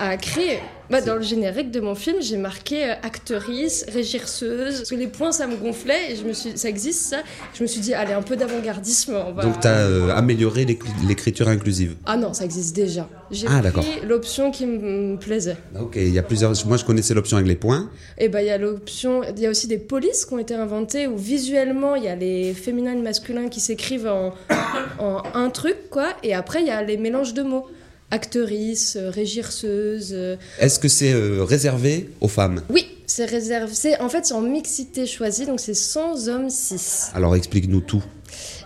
[0.00, 0.58] à créer.
[0.90, 5.06] Bah, dans le générique de mon film, j'ai marqué euh, actrice, régirseuse, parce que les
[5.06, 7.18] points, ça me gonflait, et je me suis, ça existe ça.
[7.54, 9.42] Je me suis dit, allez, un peu d'avant-gardisme, on va.
[9.42, 11.96] Donc tu as amélioré l'éc- l'écriture inclusive.
[12.04, 13.08] Ah non, ça existe déjà.
[13.30, 15.56] J'ai Ah, pris l'option qui me plaisait.
[15.80, 16.52] Ok, il y a plusieurs.
[16.66, 17.88] Moi, je connaissais l'option avec les points.
[18.18, 20.54] Et ben il y a l'option, il y a aussi des polices qui ont été
[20.54, 24.34] inventées où visuellement il y a les féminins et les masculins qui s'écrivent en,
[24.98, 27.66] en un truc quoi, et après il y a les mélanges de mots,
[28.10, 30.10] actrice, euh, régirseuse.
[30.12, 32.62] euh, Est-ce que c'est euh, réservé aux femmes?
[32.70, 33.72] Oui, c'est réservé.
[33.74, 37.10] c'est- En fait c'est en mixité choisie, donc c'est 100 hommes 6.
[37.14, 38.02] Alors explique-nous tout.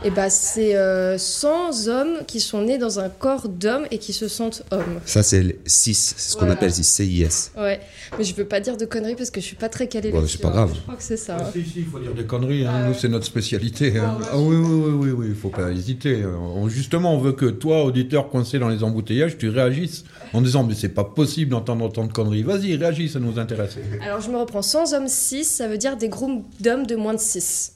[0.05, 4.13] Et ben c'est euh, 100 hommes qui sont nés dans un corps d'homme et qui
[4.13, 5.01] se sentent hommes.
[5.05, 7.51] Ça, c'est 6, c'est ce qu'on appelle 6, CIS.
[7.57, 7.81] Ouais,
[8.17, 10.17] mais je veux pas dire de conneries parce que je suis pas très calée Ouais,
[10.17, 10.53] là-dessus, c'est pas hein.
[10.53, 10.73] grave.
[10.75, 11.37] Je crois que c'est ça.
[11.37, 11.51] hein.
[11.53, 12.87] Si, si, il faut dire des conneries, hein.
[12.89, 13.99] nous c'est notre spécialité.
[13.99, 14.19] hein.
[14.33, 16.25] Ah oui, oui, oui, oui, oui, il faut pas hésiter.
[16.25, 20.65] On- justement, on veut que toi, auditeur coincé dans les embouteillages, tu réagisses en disant
[20.65, 22.43] mais c'est pas possible d'entendre autant de conneries.
[22.43, 23.77] Vas-y, réagis, ça nous intéresse.
[24.05, 27.15] Alors je me reprends 100 hommes 6, ça veut dire des groupes d'hommes de moins
[27.15, 27.73] de 6.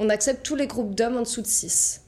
[0.00, 2.00] On accepte tous les groupes d'hommes en dessous de 6.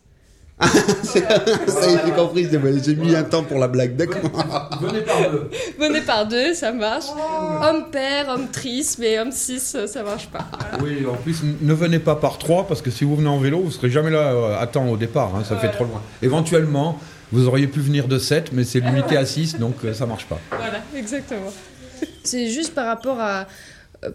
[0.62, 4.22] Ça y est, j'ai compris, j'ai j'ai mis un temps pour la blague, d'accord
[4.80, 5.50] Venez par deux.
[5.78, 7.06] Venez par deux, ça marche.
[7.62, 10.46] Homme père, homme triste, mais homme 6, ça marche pas.
[10.82, 13.60] Oui, en plus, ne venez pas par trois, parce que si vous venez en vélo,
[13.60, 16.00] vous serez jamais là euh, à temps au départ, hein, ça fait trop loin.
[16.22, 16.98] Éventuellement,
[17.32, 20.26] vous auriez pu venir de 7, mais c'est limité à 6, donc euh, ça marche
[20.26, 20.38] pas.
[20.50, 21.52] Voilà, exactement.
[22.24, 23.46] C'est juste par rapport à.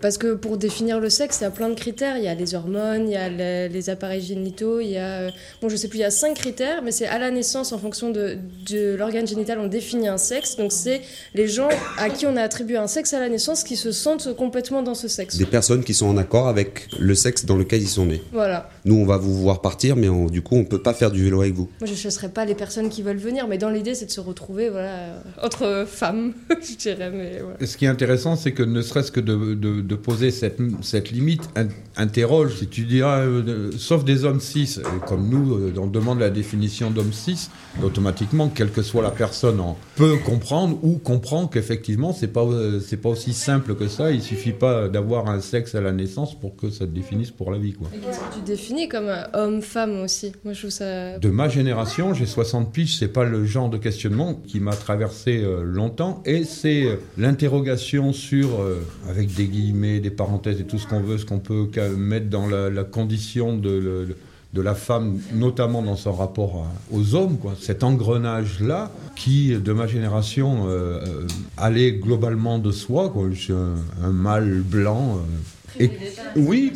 [0.01, 2.17] Parce que pour définir le sexe, il y a plein de critères.
[2.17, 5.21] Il y a les hormones, il y a le- les appareils génitaux, il y a.
[5.21, 5.29] euh,
[5.61, 7.77] Bon, je sais plus, il y a cinq critères, mais c'est à la naissance, en
[7.77, 8.37] fonction de,
[8.69, 10.57] de l'organe génital, on définit un sexe.
[10.57, 11.01] Donc, c'est
[11.35, 14.33] les gens à qui on a attribué un sexe à la naissance qui se sentent
[14.35, 15.37] complètement dans ce sexe.
[15.37, 18.21] Des personnes qui sont en accord avec le sexe dans lequel ils sont nés.
[18.33, 18.69] Voilà.
[18.85, 21.23] Nous, on va vous voir partir, mais on- du coup, on peut pas faire du
[21.23, 21.69] vélo avec vous.
[21.79, 24.11] Moi, je ne chasserai pas les personnes qui veulent venir, mais dans l'idée, c'est de
[24.11, 27.09] se retrouver voilà, euh, entre femmes, je dirais.
[27.11, 27.57] Mais voilà.
[27.61, 30.59] Et Ce qui est intéressant, c'est que ne serait-ce que de, de- de poser cette,
[30.81, 35.73] cette limite, in- interroge, si tu diras, euh, sauf des hommes cis, comme nous, euh,
[35.77, 37.49] on demande la définition d'homme cis,
[37.83, 42.79] automatiquement, quelle que soit la personne, on peut comprendre ou comprend qu'effectivement, c'est pas, euh,
[42.79, 44.11] c'est pas aussi simple que ça.
[44.11, 47.51] Il suffit pas d'avoir un sexe à la naissance pour que ça te définisse pour
[47.51, 47.89] la vie, quoi.
[47.95, 50.31] Et qu'est-ce que tu définis comme euh, homme-femme aussi?
[50.45, 51.17] Moi, je trouve ça.
[51.17, 55.41] De ma génération, j'ai 60 piges, c'est pas le genre de questionnement qui m'a traversé
[55.43, 58.79] euh, longtemps, et c'est l'interrogation sur, euh,
[59.09, 61.67] avec des guillemets, des parenthèses et tout ce qu'on veut, ce qu'on peut
[61.97, 64.15] mettre dans la, la condition de, le-
[64.53, 67.53] de la femme, notamment dans son rapport aux hommes, quoi.
[67.59, 71.27] Cet engrenage-là, qui, de ma génération, euh, euh,
[71.57, 73.27] allait globalement de soi, quoi.
[73.31, 75.17] Je suis un, un mâle blanc.
[75.17, 75.37] euh,
[75.79, 75.91] et,
[76.35, 76.71] oui,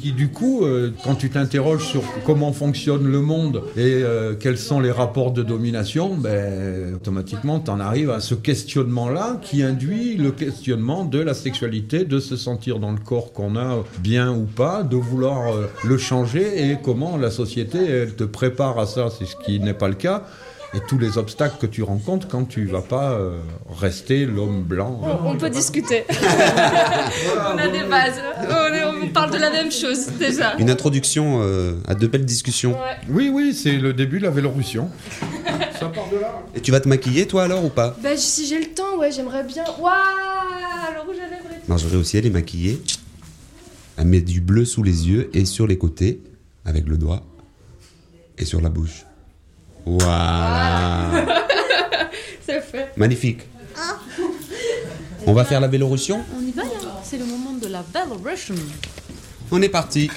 [0.00, 4.58] qui du coup, euh, quand tu t'interroges sur comment fonctionne le monde et euh, quels
[4.58, 10.16] sont les rapports de domination, ben, automatiquement, tu en arrives à ce questionnement-là qui induit
[10.16, 14.44] le questionnement de la sexualité, de se sentir dans le corps qu'on a bien ou
[14.44, 19.08] pas, de vouloir euh, le changer et comment la société, elle te prépare à ça,
[19.10, 20.24] c'est ce qui n'est pas le cas.
[20.72, 25.00] Et tous les obstacles que tu rencontres quand tu vas pas euh, rester l'homme blanc.
[25.02, 26.04] On, on peut discuter.
[26.10, 28.20] on a des bases.
[29.02, 30.54] On, parle de la même chose déjà.
[30.58, 32.76] Une introduction euh, à de belles discussions.
[33.08, 34.88] Oui, oui, c'est le début de la Vélorussion.
[36.54, 37.96] Et tu vas te maquiller, toi, alors, ou pas?
[38.02, 39.64] Bah, si j'ai le temps, ouais, j'aimerais bien.
[39.80, 39.90] Waouh
[40.94, 41.68] Le rouge à lèvres et tout.
[41.68, 42.80] Marjorie aussi, elle est maquillée.
[43.96, 46.22] Elle met du bleu sous les yeux et sur les côtés,
[46.64, 47.22] avec le doigt,
[48.38, 49.04] et sur la bouche.
[49.84, 51.10] Voilà.
[52.46, 52.92] C'est fait.
[52.96, 53.40] Magnifique.
[55.26, 56.70] On va faire la Vélorussion On y va là
[57.04, 57.84] C'est le moment de la
[58.24, 58.54] Russian.
[59.50, 60.10] On est parti.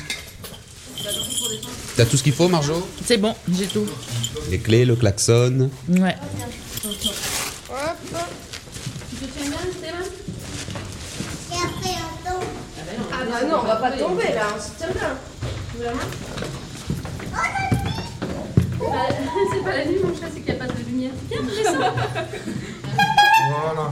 [1.96, 2.88] T'as tout ce qu'il faut, Marjo?
[3.06, 3.86] C'est bon, j'ai tout.
[4.50, 5.70] Les clés, le klaxon.
[5.90, 6.16] Ouais.
[13.12, 15.18] Ah bah non, on va pas tomber là, on se tient bien.
[19.52, 21.12] C'est pas la nuit, mon chat, c'est qu'il n'y a pas de lumière.
[21.30, 21.94] Viens, ça.
[23.50, 23.92] Voilà.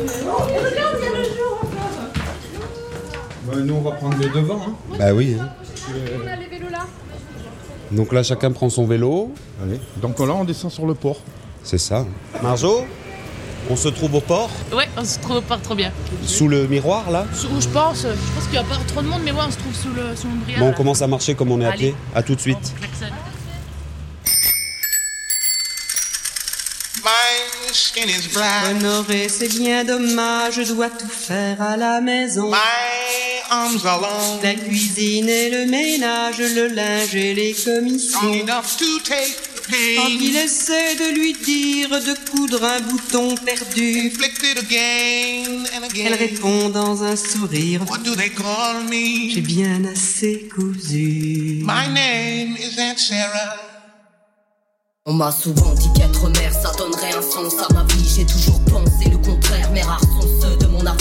[0.00, 3.56] Regarde, il y a le jour encore.
[3.58, 4.60] nous, on va prendre les devants.
[4.68, 4.74] Hein.
[4.98, 5.36] Bah oui.
[5.40, 5.48] hein.
[6.22, 6.86] On a les vélos là.
[7.90, 9.32] Donc là, chacun prend son vélo.
[9.62, 9.80] Allez.
[9.96, 11.20] Donc là, on descend sur le port.
[11.62, 12.06] C'est ça.
[12.42, 12.84] Marjo,
[13.68, 15.92] on se trouve au port, Ouais, on se trouve pas trop bien.
[16.24, 17.26] sous le miroir, là.
[17.34, 19.50] Sous- Je pense, je pense qu'il n'y a pas trop de monde, mais ouais, on
[19.50, 20.58] se trouve sous le sous l'ombrière.
[20.60, 20.74] Bon, on là.
[20.76, 21.78] commence à marcher comme on est à Allez.
[21.90, 21.94] pied.
[22.14, 22.72] À tout de suite.
[27.02, 28.64] My skin is black.
[28.70, 32.50] Honoré, c'est bien dommage, je dois tout faire à la maison.
[32.50, 32.56] My
[33.50, 34.40] arms are long.
[34.42, 38.20] La cuisine et le ménage, le linge et les commissions.
[38.32, 39.36] Enough to take.
[39.70, 44.06] Quand il essaie de lui dire de coudre un bouton perdu.
[44.06, 46.06] Inflicted again and again.
[46.06, 47.82] Elle répond dans un sourire.
[47.88, 49.30] What do they call me?
[49.30, 51.62] J'ai bien assez cousu.
[51.64, 53.56] My name is Aunt Sarah.
[55.06, 58.60] On m'a souvent dit qu'être mère ça donnerait un sens à ma vie J'ai toujours
[58.64, 59.19] pensé le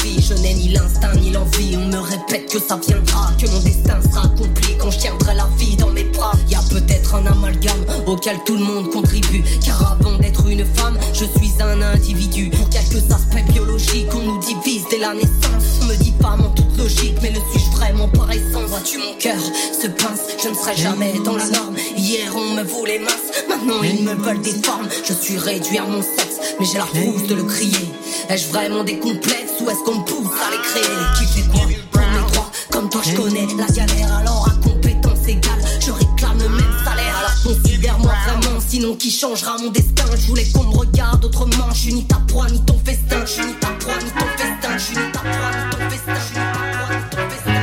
[0.10, 3.32] mon Je n'ai ni l'instinct ni l'envie, on me répète que ça viendra.
[3.39, 6.34] Que mon destin sera accompli quand je tiendrai la vie dans mes bras.
[6.49, 9.43] Y a peut-être un amalgame auquel tout le monde contribue.
[9.64, 12.49] Car avant d'être une femme, je suis un individu.
[12.49, 15.80] Pour quelques aspects biologiques, on nous divise dès la naissance.
[15.82, 19.14] On me dit femme en toute logique, mais le suis-je vraiment par essence Vois-tu mon
[19.20, 19.39] cœur
[19.82, 21.76] se pince, je ne serai jamais dans la norme.
[21.97, 24.88] Hier on me voulait mince, maintenant ils me veulent des formes.
[25.03, 27.89] Je suis réduit à mon sexe, mais j'ai la frousse de le crier.
[28.30, 30.84] Ai-je vraiment des complexes ou est-ce qu'on ton pouls, ça les créer.
[31.18, 35.28] Qui fait quoi Pour mes droits, comme toi je connais la galère, alors à compétence
[35.28, 37.16] égale, je réclame le même salaire.
[37.18, 41.91] Alors considère-moi vraiment, sinon qui changera mon destin Je voulais qu'on me regarde autrement, je
[41.91, 44.84] ni ta proie ni ton festin, je suis ni ta proie ni ton festin, je
[44.84, 47.54] suis ni ta proie ni ton festin, je suis ni ta proie ni ton festin.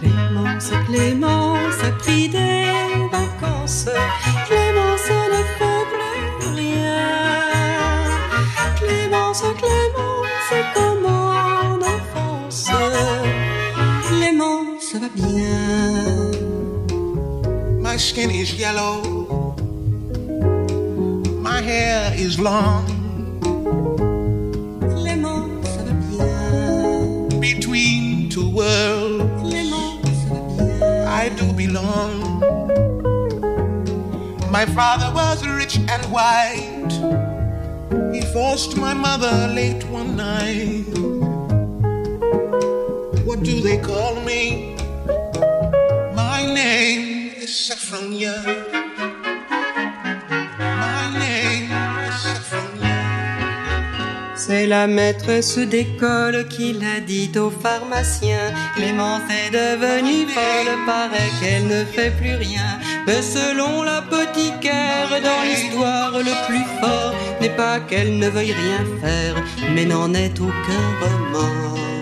[0.00, 1.33] Clément, c'est Clément.
[15.04, 16.30] va bien.
[17.80, 19.54] My skin is yellow.
[21.40, 22.84] My hair is long.
[24.80, 27.40] Clément, ça va bien.
[27.40, 29.24] Between two worlds.
[29.42, 31.06] Clément, ça va bien.
[31.06, 32.40] I do belong.
[34.50, 36.92] My father was rich and white.
[38.14, 40.84] He forced my mother late one night.
[43.26, 44.73] What do they call me?
[46.54, 48.32] My name is Saffronia.
[50.58, 51.72] My name
[52.06, 52.94] is Saffronia.
[54.36, 58.52] C'est la maîtresse d'école qui l'a dit au pharmacien.
[58.76, 62.78] Clémence est devenue folle, paraît qu'elle ne fait plus rien.
[63.08, 69.34] Mais selon l'apothicaire, dans l'histoire, le plus fort n'est pas qu'elle ne veuille rien faire,
[69.74, 71.93] mais n'en ait aucun remords.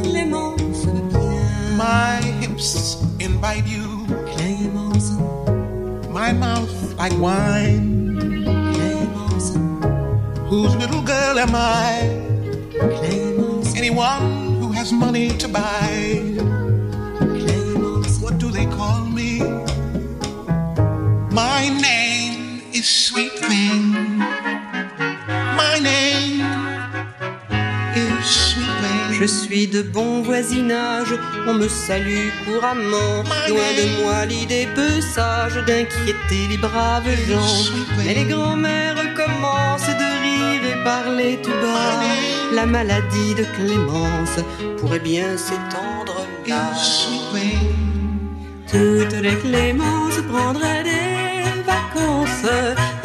[0.01, 0.86] Clémence.
[0.86, 1.77] bien.
[1.77, 4.05] My hips invite you.
[6.11, 8.05] My mouth like wine.
[10.49, 12.07] Whose little girl am I?
[13.75, 15.84] Anyone who has money to buy.
[29.26, 31.11] Je suis de bon voisinage,
[31.47, 33.23] on me salue couramment.
[33.49, 37.71] Loin de moi l'idée peu sage d'inquiéter les braves gens.
[37.97, 42.03] Mais les grands-mères commencent de rire et parler tout bas.
[42.53, 44.38] La maladie de Clémence
[44.78, 46.71] pourrait bien s'étendre là.
[48.71, 53.05] Toutes les Clémences prendraient des vacances.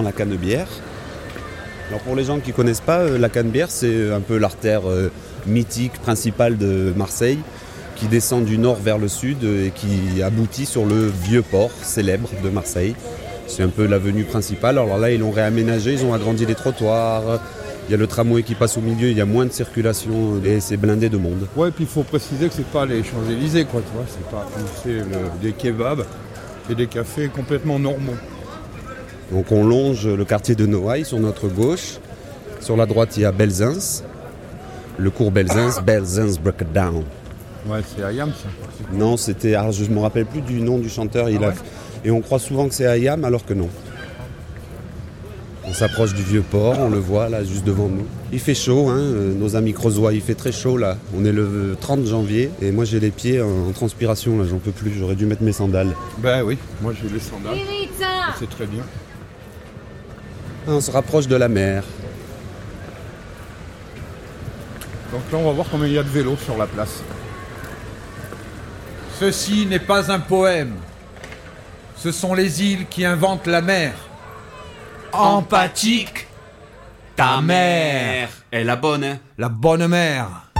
[0.00, 0.68] La Canebière.
[1.90, 4.88] Alors pour les gens qui ne connaissent pas, euh, la Canebière, c'est un peu l'artère
[4.88, 5.10] euh,
[5.46, 7.40] mythique principale de Marseille
[7.96, 11.70] qui descend du nord vers le sud euh, et qui aboutit sur le vieux port
[11.82, 12.94] célèbre de Marseille.
[13.46, 14.78] C'est un peu l'avenue principale.
[14.78, 17.40] Alors là, ils l'ont réaménagé, ils ont agrandi les trottoirs.
[17.88, 20.40] Il y a le tramway qui passe au milieu, il y a moins de circulation
[20.44, 21.46] et c'est blindé de monde.
[21.56, 23.82] Ouais, puis il faut préciser que c'est pas les Champs-Élysées, quoi.
[24.06, 24.46] C'est pas
[25.42, 26.06] des kebabs
[26.70, 28.16] et des cafés complètement normaux.
[29.32, 31.98] Donc on longe le quartier de Noailles sur notre gauche.
[32.60, 34.02] Sur la droite, il y a Belzins.
[34.98, 37.02] Le cours Belzins, Belzins Breakdown.
[37.66, 38.48] Ouais, c'est Ayam, ça.
[38.92, 39.54] Non, c'était.
[39.54, 41.28] alors, je ne me rappelle plus du nom du chanteur.
[41.30, 41.54] Il Ah a, ouais
[42.04, 43.68] et on croit souvent que c'est Ayam, alors que non.
[45.64, 48.04] On s'approche du vieux port, on le voit là, juste devant nous.
[48.32, 50.98] Il fait chaud, hein, euh, nos amis creusois, il fait très chaud là.
[51.16, 54.58] On est le 30 janvier et moi j'ai les pieds en, en transpiration là, j'en
[54.58, 55.90] peux plus, j'aurais dû mettre mes sandales.
[56.18, 57.56] Ben oui, moi j'ai les sandales.
[58.40, 58.82] C'est très bien.
[60.66, 61.84] On se rapproche de la mer.
[65.12, 67.02] Donc là, on va voir combien il y a de vélos sur la place.
[69.18, 70.74] Ceci n'est pas un poème.
[71.96, 73.92] Ce sont les îles qui inventent la mer.
[75.12, 76.26] Empathique,
[77.16, 78.30] ta mère.
[78.50, 79.18] est la bonne, hein?
[79.38, 80.51] La bonne mère.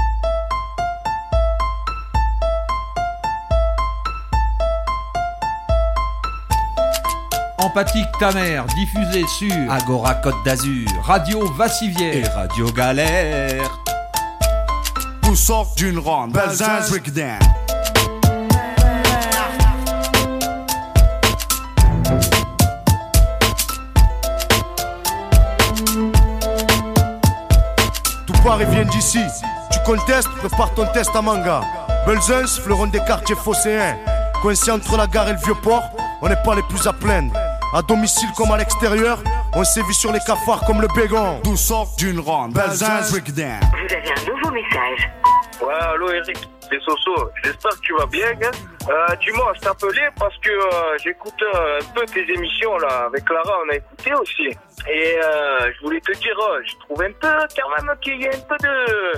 [7.75, 13.81] Empathique ta mère, diffusée sur Agora Côte d'Azur Radio Vassivière et Radio Galère.
[15.23, 16.33] Tout sort d'une ronde.
[16.33, 17.39] Belzins Breakdown.
[28.27, 29.21] Tout part et vient d'ici.
[29.71, 31.63] Tu contestes, prépare ton test à manga.
[32.07, 33.97] Belzins, fleuron des quartiers phocéens.
[34.43, 35.85] Coincé entre la gare et le vieux port,
[36.21, 37.33] on n'est pas les plus à plaindre.
[37.75, 39.19] À domicile comme à l'extérieur,
[39.55, 41.41] On sévit sur les cafards comme le bégon.
[41.45, 42.53] D'où sort d'une ronde.
[42.55, 43.61] Belzins, breakdown.
[43.71, 45.11] Vous avez un nouveau message.
[45.61, 47.31] Ouais, allô Eric, c'est Soso.
[47.45, 48.51] J'espère que tu vas bien, gars.
[48.89, 53.05] Euh, dis-moi, je t'appelais parce que euh, j'écoute euh, un peu tes émissions là.
[53.07, 54.49] Avec Clara, on a écouté aussi.
[54.91, 58.31] Et euh, je voulais te dire, je trouve un peu quand même qu'il y a
[58.31, 59.13] un peu de,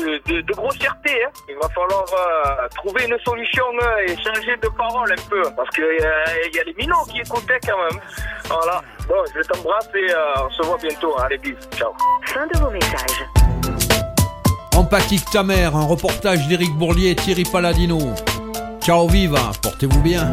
[0.00, 1.24] de, de, de grossièreté.
[1.24, 1.30] Hein.
[1.48, 5.42] Il va falloir euh, trouver une solution euh, et changer de parole un peu.
[5.56, 8.00] Parce qu'il y, a- il y a les minots qui écoutaient quand même.
[8.48, 8.80] Voilà.
[9.06, 11.14] Bon, je t'embrasse et euh, on se voit bientôt.
[11.20, 11.56] Allez, bisous.
[11.76, 11.92] Ciao.
[12.26, 13.26] Fin de vos messages.
[14.74, 17.98] Empathie ta mère, un reportage d'Éric Bourlier et Thierry Paladino.
[18.84, 20.32] Ciao viva, portez-vous bien.